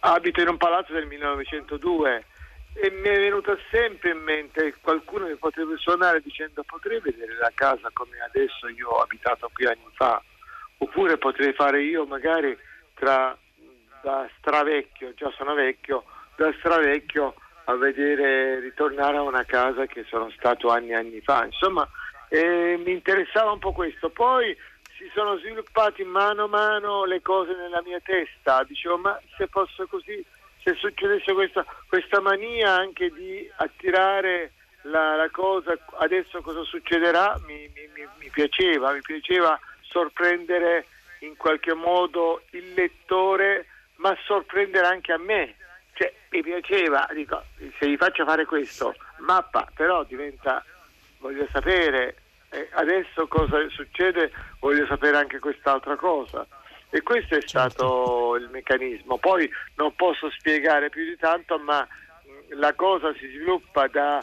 [0.00, 2.24] abito in un palazzo del 1902
[2.74, 7.50] e mi è venuta sempre in mente qualcuno mi potrebbe suonare dicendo potrei vedere la
[7.52, 10.22] casa come adesso io ho abitato qui anni fa
[10.76, 12.56] oppure potrei fare io magari
[12.94, 13.36] tra
[14.00, 16.04] da stravecchio, già sono vecchio,
[16.36, 21.44] da stravecchio a vedere ritornare a una casa che sono stato anni e anni fa.
[21.44, 21.86] Insomma,
[22.28, 24.10] eh, mi interessava un po' questo.
[24.10, 24.56] Poi
[24.96, 28.64] si sono sviluppati mano a mano le cose nella mia testa.
[28.64, 30.24] Dicevo, ma se fosse così,
[30.62, 37.38] se succedesse questa, questa mania anche di attirare la, la cosa, adesso cosa succederà?
[37.46, 40.86] Mi- mi- mi piaceva, mi piaceva sorprendere
[41.20, 45.54] in qualche modo il lettore, ma sorprendere anche a me.
[45.94, 47.42] Cioè, mi piaceva, dico,
[47.78, 50.64] se gli faccio fare questo, mappa, però diventa,
[51.18, 52.16] voglio sapere
[52.72, 56.46] adesso cosa succede, voglio sapere anche quest'altra cosa.
[56.90, 59.18] E questo è stato il meccanismo.
[59.18, 61.86] Poi non posso spiegare più di tanto, ma
[62.50, 64.22] la cosa si sviluppa da,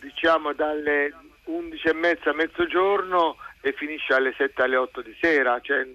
[0.00, 5.60] diciamo, dalle 11 e mezza a mezzogiorno e finisce alle 7 alle 8 di sera.
[5.60, 5.86] Cioè,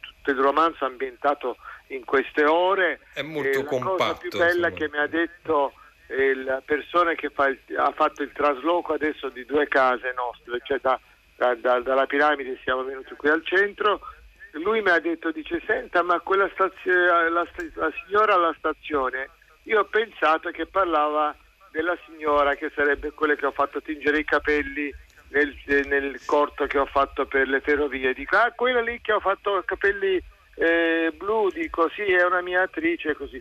[0.00, 1.56] tutto il romanzo è ambientato
[1.88, 3.00] in queste ore.
[3.14, 4.70] È molto e la cosa compatto, più bella insomma.
[4.70, 5.72] che mi ha detto
[6.34, 10.78] la persona che fa il- ha fatto il trasloco adesso di due case nostre, cioè
[10.80, 10.98] da-
[11.36, 14.00] da- da- dalla piramide siamo venuti qui al centro.
[14.52, 19.28] Lui mi ha detto, dice, senta, ma quella stazio- la, la signora alla stazione,
[19.64, 21.36] io ho pensato che parlava
[21.70, 24.90] della signora che sarebbe quella che ho fatto tingere i capelli
[25.28, 25.54] nel,
[25.86, 28.14] nel corto che ho fatto per le ferrovie.
[28.14, 30.18] Dico, ah, quella lì che ho fatto capelli
[30.54, 33.40] eh, blu, dico, sì, è una mia attrice, così.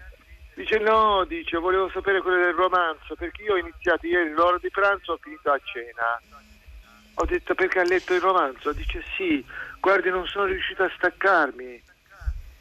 [0.58, 4.72] Dice no, dice, volevo sapere quello del romanzo, perché io ho iniziato ieri l'ora di
[4.72, 6.20] pranzo, ho finito a cena.
[7.14, 8.74] Ho detto perché ha letto il romanzo?
[8.74, 9.46] Dice sì,
[9.80, 11.84] guardi non sono riuscito a staccarmi.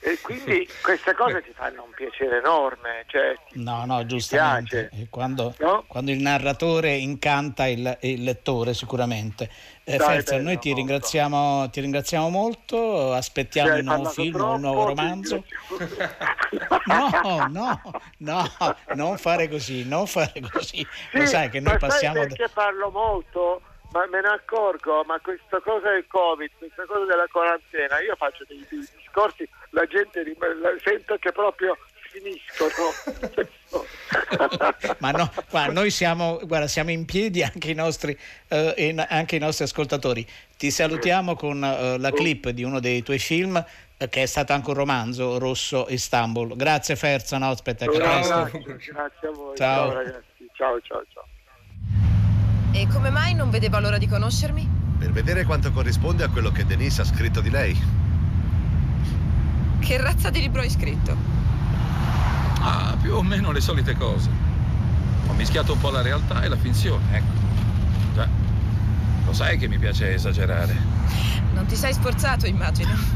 [0.07, 3.03] E quindi queste cose ti fanno un piacere enorme.
[3.09, 4.87] Cioè, ti- No, no, giustamente.
[4.89, 5.03] piace.
[5.03, 5.83] E Quando, No?
[5.89, 9.51] quando il narratore incanta il, il lettore, sicuramente.
[9.83, 14.61] Eh, Ferza, noi ti ringraziamo, ti ringraziamo molto, aspettiamo hai il nuovo film, troppo, il
[14.61, 15.45] nuovo romanzo.
[16.87, 17.81] No, no,
[18.19, 18.45] no,
[18.95, 20.87] non fare così, non fare così.
[21.13, 22.19] Lo Sì, sai che noi passiamo...
[22.21, 23.61] sai perché parlo molto?
[23.93, 28.45] Ma me ne accorgo, ma questa cosa del Covid, questa cosa della quarantena, io faccio
[28.47, 30.25] dei, dei discorsi, la gente
[30.83, 31.77] sento che proprio
[32.11, 32.93] finiscono.
[34.99, 38.17] Ma no, guarda, noi siamo, guarda, siamo in piedi anche i nostri,
[38.49, 40.27] eh, anche i nostri ascoltatori.
[40.57, 43.63] Ti salutiamo con eh, la clip di uno dei tuoi film
[43.99, 46.57] eh, che è stato anche un romanzo, Rosso Istanbul.
[46.57, 49.91] Grazie Ferza, no, aspetta che Grazie, grazie a voi, Ciao.
[49.91, 51.25] ciao ragazzi, ciao ciao ciao.
[52.73, 54.85] E come mai non vedeva l'ora di conoscermi?
[54.99, 58.06] Per vedere quanto corrisponde a quello che Denise ha scritto di lei.
[59.87, 61.17] Che razza di libro hai scritto?
[62.59, 64.29] Ah, più o meno le solite cose.
[65.29, 67.33] Ho mischiato un po' la realtà e la finzione, ecco.
[68.13, 68.29] Già.
[69.25, 70.77] Lo sai che mi piace esagerare.
[71.55, 72.91] Non ti sei sforzato, immagino.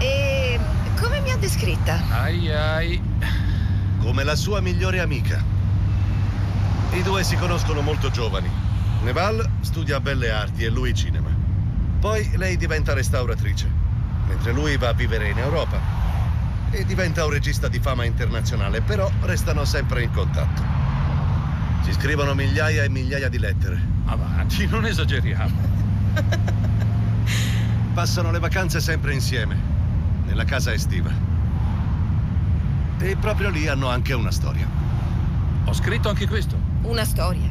[0.00, 0.58] e
[1.00, 2.02] come mi ha descritta?
[2.10, 3.00] Ai ai.
[4.00, 5.40] Come la sua migliore amica.
[6.90, 8.50] I due si conoscono molto giovani.
[9.04, 11.30] Neval studia belle arti e lui cinema.
[12.00, 13.77] Poi lei diventa restauratrice,
[14.28, 15.80] mentre lui va a vivere in Europa.
[16.70, 20.62] E diventa un regista di fama internazionale, però restano sempre in contatto.
[21.82, 23.80] Si scrivono migliaia e migliaia di lettere.
[24.04, 25.56] Avanti, non esageriamo.
[27.94, 29.56] Passano le vacanze sempre insieme,
[30.26, 31.10] nella casa estiva.
[32.98, 34.66] E proprio lì hanno anche una storia.
[35.64, 36.56] Ho scritto anche questo.
[36.82, 37.48] Una storia.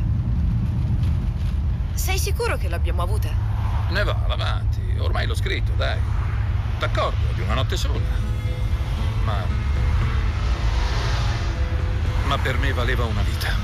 [1.94, 3.30] Sei sicuro che l'abbiamo avuta?
[3.90, 4.80] Ne va, avanti.
[5.00, 5.98] Ormai l'ho scritto, dai.
[6.80, 8.00] D'accordo, di una notte sola.
[9.24, 9.46] Ma.
[12.28, 13.56] Ma per me valeva una vita.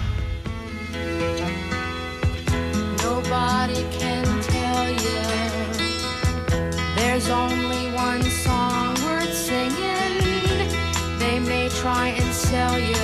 [3.04, 5.22] Nobody can tell you
[6.96, 10.70] there's only one song worth singing.
[11.20, 13.03] They may try and sell you,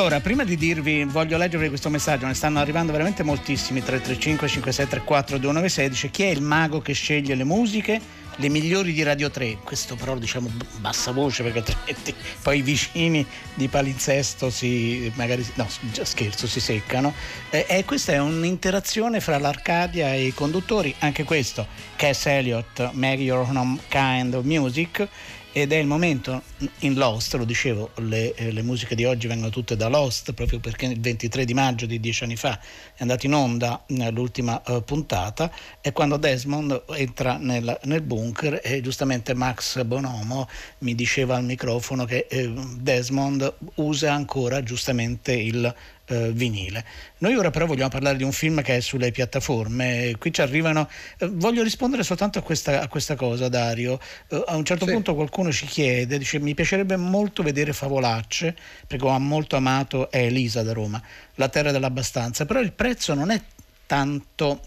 [0.00, 5.36] Allora, prima di dirvi, voglio leggervi questo messaggio, ne stanno arrivando veramente moltissimi, 335 5634
[5.36, 8.00] 296, dice chi è il mago che sceglie le musiche?
[8.36, 12.62] Le migliori di Radio 3, questo però diciamo b- bassa voce perché altrimenti poi i
[12.62, 17.12] vicini di palinsesto si, magari, no scherzo, si seccano.
[17.50, 23.20] Eh, e questa è un'interazione fra l'Arcadia e i conduttori, anche questo, Cass Elliot, Make
[23.20, 25.06] Your Own Kind of Music,
[25.52, 26.42] ed è il momento
[26.80, 30.60] in Lost, lo dicevo, le, eh, le musiche di oggi vengono tutte da Lost, proprio
[30.60, 32.58] perché il 23 di maggio di dieci anni fa
[32.94, 38.60] è andata in onda eh, l'ultima eh, puntata, è quando Desmond entra nel, nel bunker
[38.62, 40.48] e giustamente Max Bonomo
[40.78, 45.74] mi diceva al microfono che eh, Desmond usa ancora giustamente il
[46.10, 46.84] eh, vinile.
[47.18, 50.88] Noi ora però vogliamo parlare di un film che è sulle piattaforme, qui ci arrivano,
[51.18, 53.98] eh, voglio rispondere soltanto a questa, a questa cosa Dario,
[54.28, 54.92] Eh, a un certo Sì.
[54.92, 58.56] punto qualcuno ci chiede, dice mi piacerebbe molto vedere Favolacce,
[58.86, 61.00] perché ho molto amato, è Elisa da Roma,
[61.36, 63.40] La terra dell'abbastanza, però il prezzo non è
[63.86, 64.60] tanto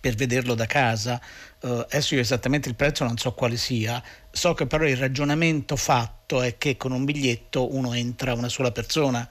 [0.00, 1.20] per vederlo da casa.
[1.60, 5.76] Eh, adesso io esattamente il prezzo non so quale sia, so che però il ragionamento
[5.76, 9.28] fatto è che con un biglietto uno entra una sola persona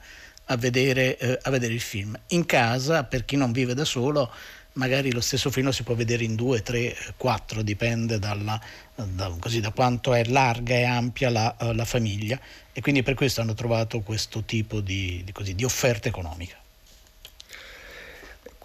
[0.52, 2.18] a vedere, eh, a vedere il film.
[2.28, 4.30] In casa, per chi non vive da solo,
[4.74, 8.60] magari lo stesso film si può vedere in due, tre, quattro, dipende dalla,
[8.94, 12.38] da, così, da quanto è larga e ampia la, eh, la famiglia
[12.72, 16.61] e quindi per questo hanno trovato questo tipo di, di, così, di offerta economica.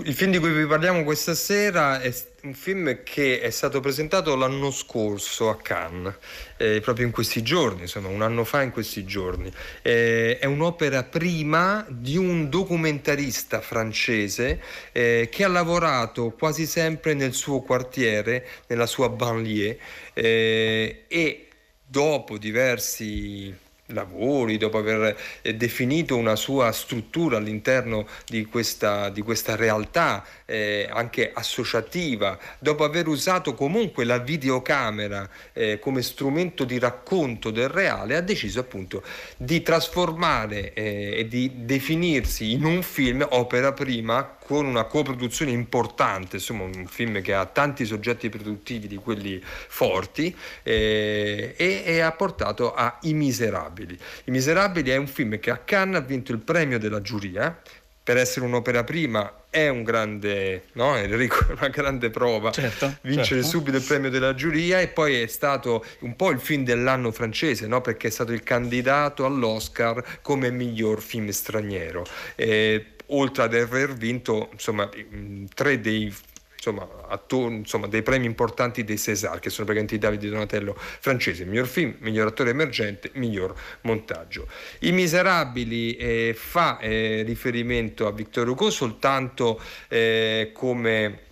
[0.04, 4.36] Il film di cui vi parliamo questa sera è un film che è stato presentato
[4.36, 6.14] l'anno scorso a Cannes,
[6.58, 9.52] eh, proprio in questi giorni, insomma un anno fa in questi giorni.
[9.82, 17.34] Eh, è un'opera prima di un documentarista francese eh, che ha lavorato quasi sempre nel
[17.34, 19.80] suo quartiere, nella sua banlieue
[20.14, 21.48] eh, e
[21.84, 29.56] dopo diversi lavori, dopo aver eh, definito una sua struttura all'interno di questa, di questa
[29.56, 37.52] realtà eh, anche associativa, dopo aver usato comunque la videocamera eh, come strumento di racconto
[37.52, 39.04] del reale, ha deciso appunto
[39.38, 46.38] di trasformare eh, e di definirsi in un film opera prima con una coproduzione importante,
[46.38, 50.34] insomma un film che ha tanti soggetti produttivi di quelli forti
[50.64, 54.00] eh, e, e ha portato a I Miserabili.
[54.24, 57.62] I Miserabili è un film che a Cannes ha vinto il premio della giuria,
[58.02, 63.42] per essere un'opera prima è un grande, no Enrico, è una grande prova Certo, vincere
[63.42, 63.58] certo.
[63.58, 67.68] subito il premio della giuria e poi è stato un po' il film dell'anno francese,
[67.68, 67.82] no?
[67.82, 72.06] perché è stato il candidato all'Oscar come miglior film straniero.
[72.36, 76.14] Eh, oltre ad aver vinto insomma, mh, tre dei
[76.58, 81.46] insomma, atto- insomma, dei premi importanti dei César, che sono praticamente i Davide Donatello francese,
[81.46, 84.48] miglior film, miglior attore emergente, miglior montaggio.
[84.80, 91.26] I Miserabili eh, fa eh, riferimento a Victor Hugo soltanto eh, come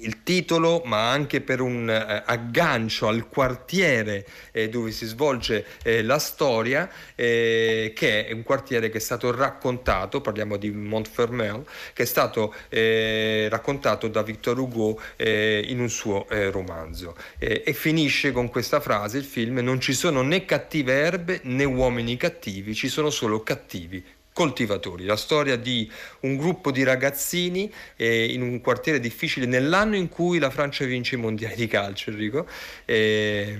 [0.00, 6.02] il titolo, ma anche per un eh, aggancio al quartiere eh, dove si svolge eh,
[6.02, 12.02] la storia, eh, che è un quartiere che è stato raccontato, parliamo di Montfermeil, che
[12.02, 17.16] è stato eh, raccontato da Victor Hugo eh, in un suo romanzo.
[17.38, 22.16] E finisce con questa frase il film, non ci sono né cattive erbe né uomini
[22.16, 28.42] cattivi, ci sono solo cattivi coltivatori, la storia di un gruppo di ragazzini eh, in
[28.42, 32.46] un quartiere difficile nell'anno in cui la Francia vince i mondiali di calcio, Enrico.
[32.84, 33.58] Eh,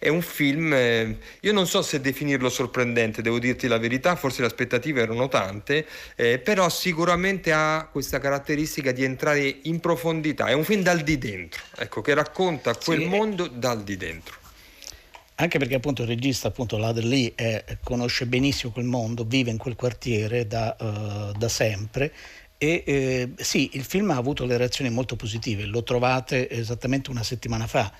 [0.00, 4.40] è un film, eh, io non so se definirlo sorprendente, devo dirti la verità, forse
[4.40, 5.86] le aspettative erano tante,
[6.16, 11.18] eh, però sicuramente ha questa caratteristica di entrare in profondità, è un film dal di
[11.18, 14.39] dentro, ecco, che racconta quel Sì, mondo dal di dentro.
[15.40, 19.56] Anche perché appunto il regista, appunto Lader Lee, è- conosce benissimo quel mondo, vive in
[19.56, 22.12] quel quartiere da, eh, da sempre
[22.58, 27.22] e eh, sì, il film ha avuto le reazioni molto positive, lo trovate esattamente una
[27.22, 27.90] settimana fa,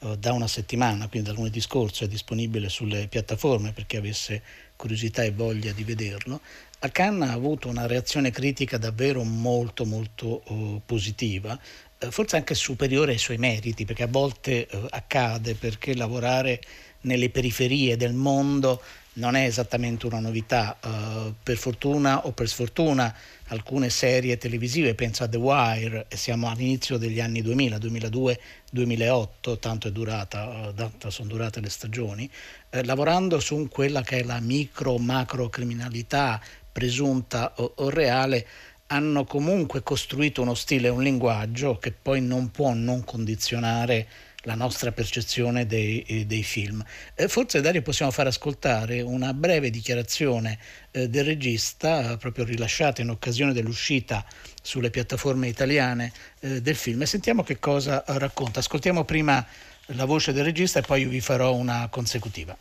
[0.00, 4.42] eh, da una settimana, quindi da lunedì scorso è disponibile sulle piattaforme per chi avesse
[4.76, 6.42] curiosità e voglia di vederlo.
[6.80, 11.58] A Cannes ha avuto una reazione critica davvero molto molto eh, positiva,
[11.98, 16.60] eh, forse anche superiore ai suoi meriti, perché a volte accade perché lavorare
[17.02, 18.80] nelle periferie del mondo
[19.14, 23.14] non è esattamente una novità, uh, per fortuna o per sfortuna
[23.48, 28.40] alcune serie televisive, penso a The Wire, e siamo all'inizio degli anni 2000, 2002,
[28.70, 32.30] 2008, tanto è durata, uh, tanto sono durate le stagioni,
[32.70, 36.40] eh, lavorando su quella che è la micro-macro criminalità
[36.70, 38.46] presunta o, o reale,
[38.86, 44.06] hanno comunque costruito uno stile un linguaggio che poi non può non condizionare
[44.44, 46.82] la nostra percezione dei, eh, dei film.
[47.14, 50.58] Eh, forse Dario possiamo far ascoltare una breve dichiarazione
[50.90, 54.24] eh, del regista, proprio rilasciata in occasione dell'uscita
[54.62, 58.60] sulle piattaforme italiane del film e sentiamo che cosa racconta.
[58.60, 59.44] Ascoltiamo prima
[59.86, 62.56] la voce del regista e poi vi farò una consecutiva.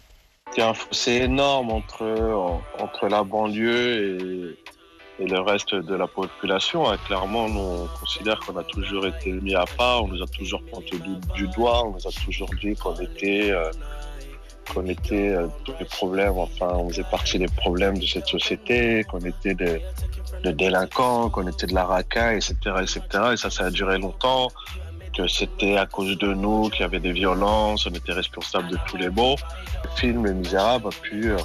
[0.56, 4.79] A un fossé énorme entre, entre la banlieue et,
[5.20, 6.86] et le reste de la population.
[7.06, 10.62] Clairement, nous, on considère qu'on a toujours été mis à part, on nous a toujours
[10.64, 10.98] pointé
[11.36, 13.70] du, doigt, on nous a toujours dit qu'on était, euh,
[14.74, 19.04] qu'on était euh, tous les problèmes, enfin, on faisait partie des problèmes de cette société,
[19.04, 19.82] qu'on était des,
[20.44, 23.02] des délinquants, qu'on était de la racaille, etc., etc.
[23.34, 24.50] Et ça, ça a duré longtemps
[25.28, 28.98] c'était à cause de nous qu'il y avait des violences, on était responsable de tous
[28.98, 29.36] les maux.
[29.84, 31.38] Le film Les Misérables a pu euh,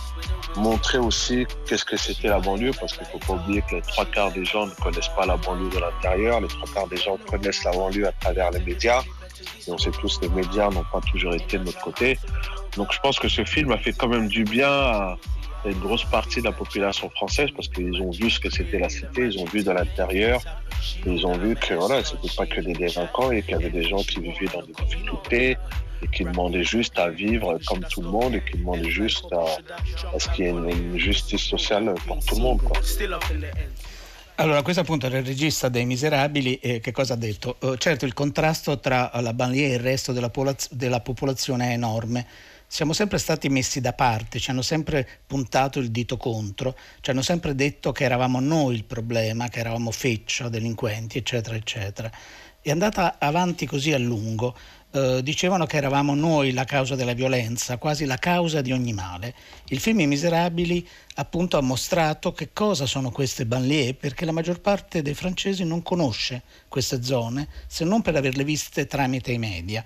[0.56, 3.82] montrer aussi qu'est-ce que c'était la banlieue, parce qu'il ne faut pas oublier que les
[3.82, 6.96] trois quarts des gens ne connaissent pas la banlieue de l'intérieur, les trois quarts des
[6.96, 9.02] gens connaissent la banlieue à travers les médias,
[9.66, 12.18] et on sait tous que les médias n'ont pas toujours été de notre côté.
[12.76, 15.16] Donc je pense que ce film a fait quand même du bien à
[15.70, 18.88] une grosse partie de la population française parce qu'ils ont vu ce que c'était la
[18.88, 20.40] cité, ils ont vu de l'intérieur,
[21.06, 23.82] ils ont vu que voilà, c'était pas que des délinquants et qu'il y avait des
[23.82, 25.56] gens qui vivaient dans des difficultés
[26.02, 30.18] et qui demandaient juste à vivre comme tout le monde et qui demandaient juste à,
[30.18, 32.60] ce qu'il y ait une, justice sociale pour tout le monde.
[32.62, 32.78] Quoi.
[34.36, 37.56] Allora, questo appunto era il regista dei Miserabili e che cosa ha detto?
[37.60, 41.72] Uh, certo, il contrasto tra la banlieue e il resto della, popolaz- della popolazione è
[41.74, 42.26] enorme
[42.66, 47.22] siamo sempre stati messi da parte, ci hanno sempre puntato il dito contro, ci hanno
[47.22, 52.10] sempre detto che eravamo noi il problema, che eravamo feccia, delinquenti, eccetera, eccetera.
[52.60, 54.56] È andata avanti così a lungo.
[54.90, 59.34] Eh, dicevano che eravamo noi la causa della violenza, quasi la causa di ogni male.
[59.66, 60.86] Il film I Miserabili
[61.16, 65.82] appunto ha mostrato che cosa sono queste banlieue perché la maggior parte dei francesi non
[65.82, 69.84] conosce queste zone se non per averle viste tramite i media.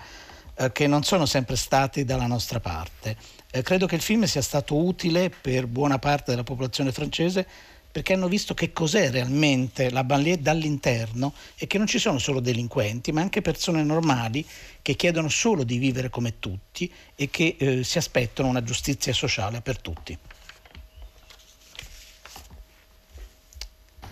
[0.61, 3.17] Eh, che non sono sempre stati dalla nostra parte.
[3.51, 7.47] Eh, credo che il film sia stato utile per buona parte della popolazione francese
[7.91, 12.41] perché hanno visto che cos'è realmente la banlieue dall'interno e che non ci sono solo
[12.41, 14.45] delinquenti, ma anche persone normali
[14.83, 19.61] che chiedono solo di vivere come tutti e che eh, si aspettano una giustizia sociale
[19.61, 20.19] per tutti.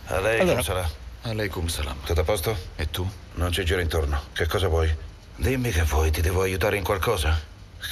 [0.07, 0.91] Alaikum salam.
[1.23, 1.99] Alaikum salam.
[2.05, 2.57] Tutto a posto?
[2.77, 3.09] E tu?
[3.35, 4.23] Non ci giro intorno.
[4.33, 5.16] Che cosa vuoi?
[5.39, 7.39] Dimmi che vuoi, ti devo aiutare in qualcosa?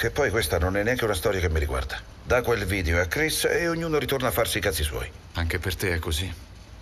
[0.01, 2.01] Che poi questa non è neanche una storia che mi riguarda.
[2.23, 5.11] Da quel video a Chris e ognuno ritorna a farsi i cazzi suoi.
[5.35, 6.33] Anche per te è così.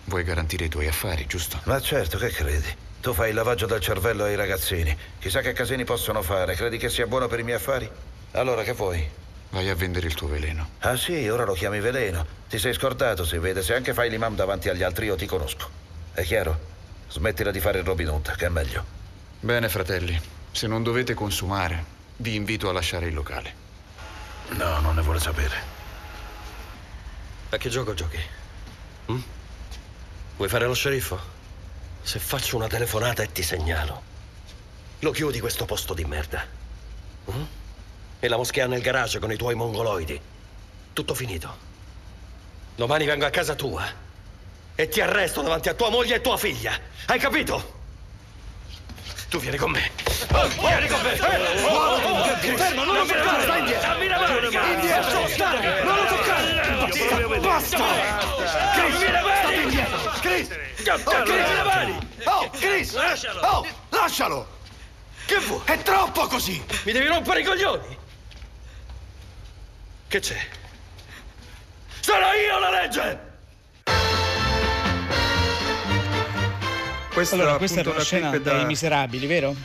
[0.05, 1.59] Vuoi garantire i tuoi affari, giusto?
[1.65, 2.73] Ma certo, che credi?
[3.01, 4.97] Tu fai il lavaggio del cervello ai ragazzini.
[5.19, 6.55] Chissà che casini possono fare.
[6.55, 7.89] Credi che sia buono per i miei affari?
[8.31, 9.05] Allora che vuoi?
[9.49, 10.69] Vai a vendere il tuo veleno.
[10.79, 12.25] Ah sì, ora lo chiami veleno.
[12.47, 13.61] Ti sei scordato, si vede.
[13.61, 15.69] Se anche fai l'imam davanti agli altri io ti conosco.
[16.13, 16.57] È chiaro?
[17.09, 18.85] Smettila di fare il Robin Hood, che è meglio.
[19.41, 20.32] Bene, fratelli.
[20.53, 21.83] Se non dovete consumare,
[22.17, 23.55] vi invito a lasciare il locale.
[24.49, 25.55] No, non ne vuole sapere.
[27.49, 28.19] A che gioco giochi?
[29.07, 29.21] Hm?
[30.37, 31.19] Vuoi fare lo sceriffo?
[32.03, 34.03] Se faccio una telefonata e ti segnalo,
[34.99, 36.45] lo chiudi questo posto di merda.
[37.25, 37.45] Hm?
[38.19, 40.21] E la moschea nel garage con i tuoi mongoloidi.
[40.93, 41.57] Tutto finito.
[42.75, 43.91] Domani vengo a casa tua
[44.75, 46.79] e ti arresto davanti a tua moglie e tua figlia.
[47.07, 47.81] Hai capito?
[49.33, 49.89] Tu vieni con me.
[50.31, 51.15] Oh, vieni con me.
[51.15, 53.41] Fermo, non lo toccare.
[53.41, 53.87] Stai indietro.
[53.87, 54.45] Dammi la mano.
[54.45, 55.83] Indietro, stare.
[55.83, 57.39] Non lo toccare.
[57.39, 57.77] Basta.
[58.75, 59.97] Chris, state indietro.
[60.21, 60.49] Chris.
[62.25, 62.93] Oh, Chris.
[62.93, 63.01] Oh.
[63.01, 63.39] Lascialo.
[63.41, 64.47] Oh, lascialo.
[65.25, 65.61] Che vuoi?
[65.65, 66.63] È troppo così.
[66.83, 67.97] Mi devi rompere i coglioni.
[70.09, 70.47] Che c'è?
[72.01, 73.32] Sono io la legge.
[77.13, 79.55] Questa, allora, questa è una scena dai da- Miserabili, vero?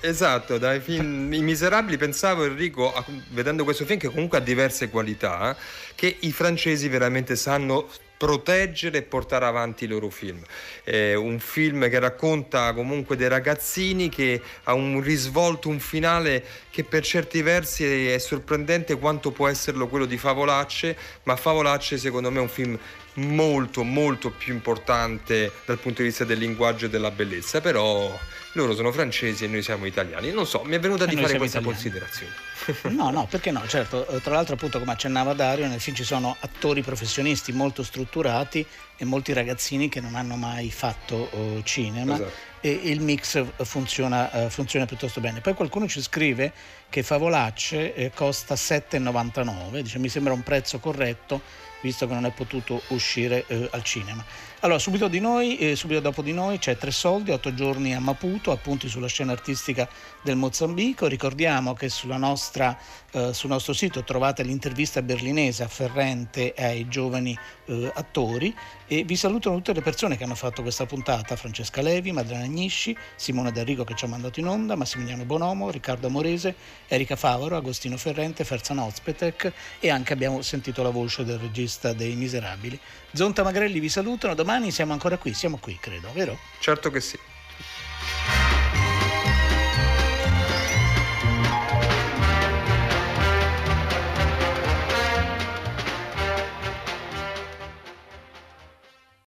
[0.00, 2.94] Esatto, dai film I Miserabili pensavo Enrico,
[3.30, 5.56] vedendo questo film che comunque ha diverse qualità,
[5.96, 10.40] che i francesi veramente sanno proteggere e portare avanti i loro film.
[10.84, 16.84] È un film che racconta comunque dei ragazzini che ha un risvolto, un finale che
[16.84, 22.38] per certi versi è sorprendente quanto può esserlo quello di Favolacce, ma Favolacce secondo me
[22.38, 22.78] è un film
[23.14, 28.18] molto molto più importante dal punto di vista del linguaggio e della bellezza, però
[28.54, 30.30] loro sono francesi e noi siamo italiani.
[30.30, 31.82] Non so, mi è venuta E di fare questa italiani.
[31.82, 32.32] considerazione.
[32.94, 33.66] No, no, perché no?
[33.66, 37.82] Certo, eh, tra l'altro appunto come accennava Dario, nel film ci sono attori professionisti molto
[37.82, 38.64] strutturati
[38.96, 42.32] e molti ragazzini che non hanno mai fatto oh, cinema Esatto.
[42.60, 45.40] e il mix eh, funziona, eh, funziona piuttosto bene.
[45.40, 46.52] Poi qualcuno ci scrive
[46.88, 51.42] che Favolacce eh, costa 7,99, dice mi sembra un prezzo corretto
[51.84, 54.24] visto che non è potuto uscire eh, al cinema.
[54.60, 58.00] Allora, subito, di noi, eh, subito dopo di noi c'è Tre Soldi, otto giorni a
[58.00, 59.86] Maputo, appunti sulla scena artistica
[60.22, 61.06] del Mozambico.
[61.06, 62.74] Ricordiamo che sulla nostra,
[63.14, 68.52] eh, sul nostro sito trovate l'intervista berlinese afferrente ai giovani eh, attori
[68.88, 72.96] e vi salutano tutte le persone che hanno fatto questa puntata, Francesca Levi, Madrena Agnisci,
[73.14, 76.56] Simone D'Arrigo che ci ha mandato in onda, Massimiliano Bonomo, Riccardo Amorese,
[76.88, 82.16] Erika Favaro, Agostino Ferrente, Ferzan Ozpetek e anche abbiamo sentito la voce del regista dei
[82.16, 82.78] Miserabili.
[83.12, 86.36] Zonta Magrelli vi salutano, domani siamo ancora qui, siamo qui credo, vero?
[86.58, 87.18] Certo che sì.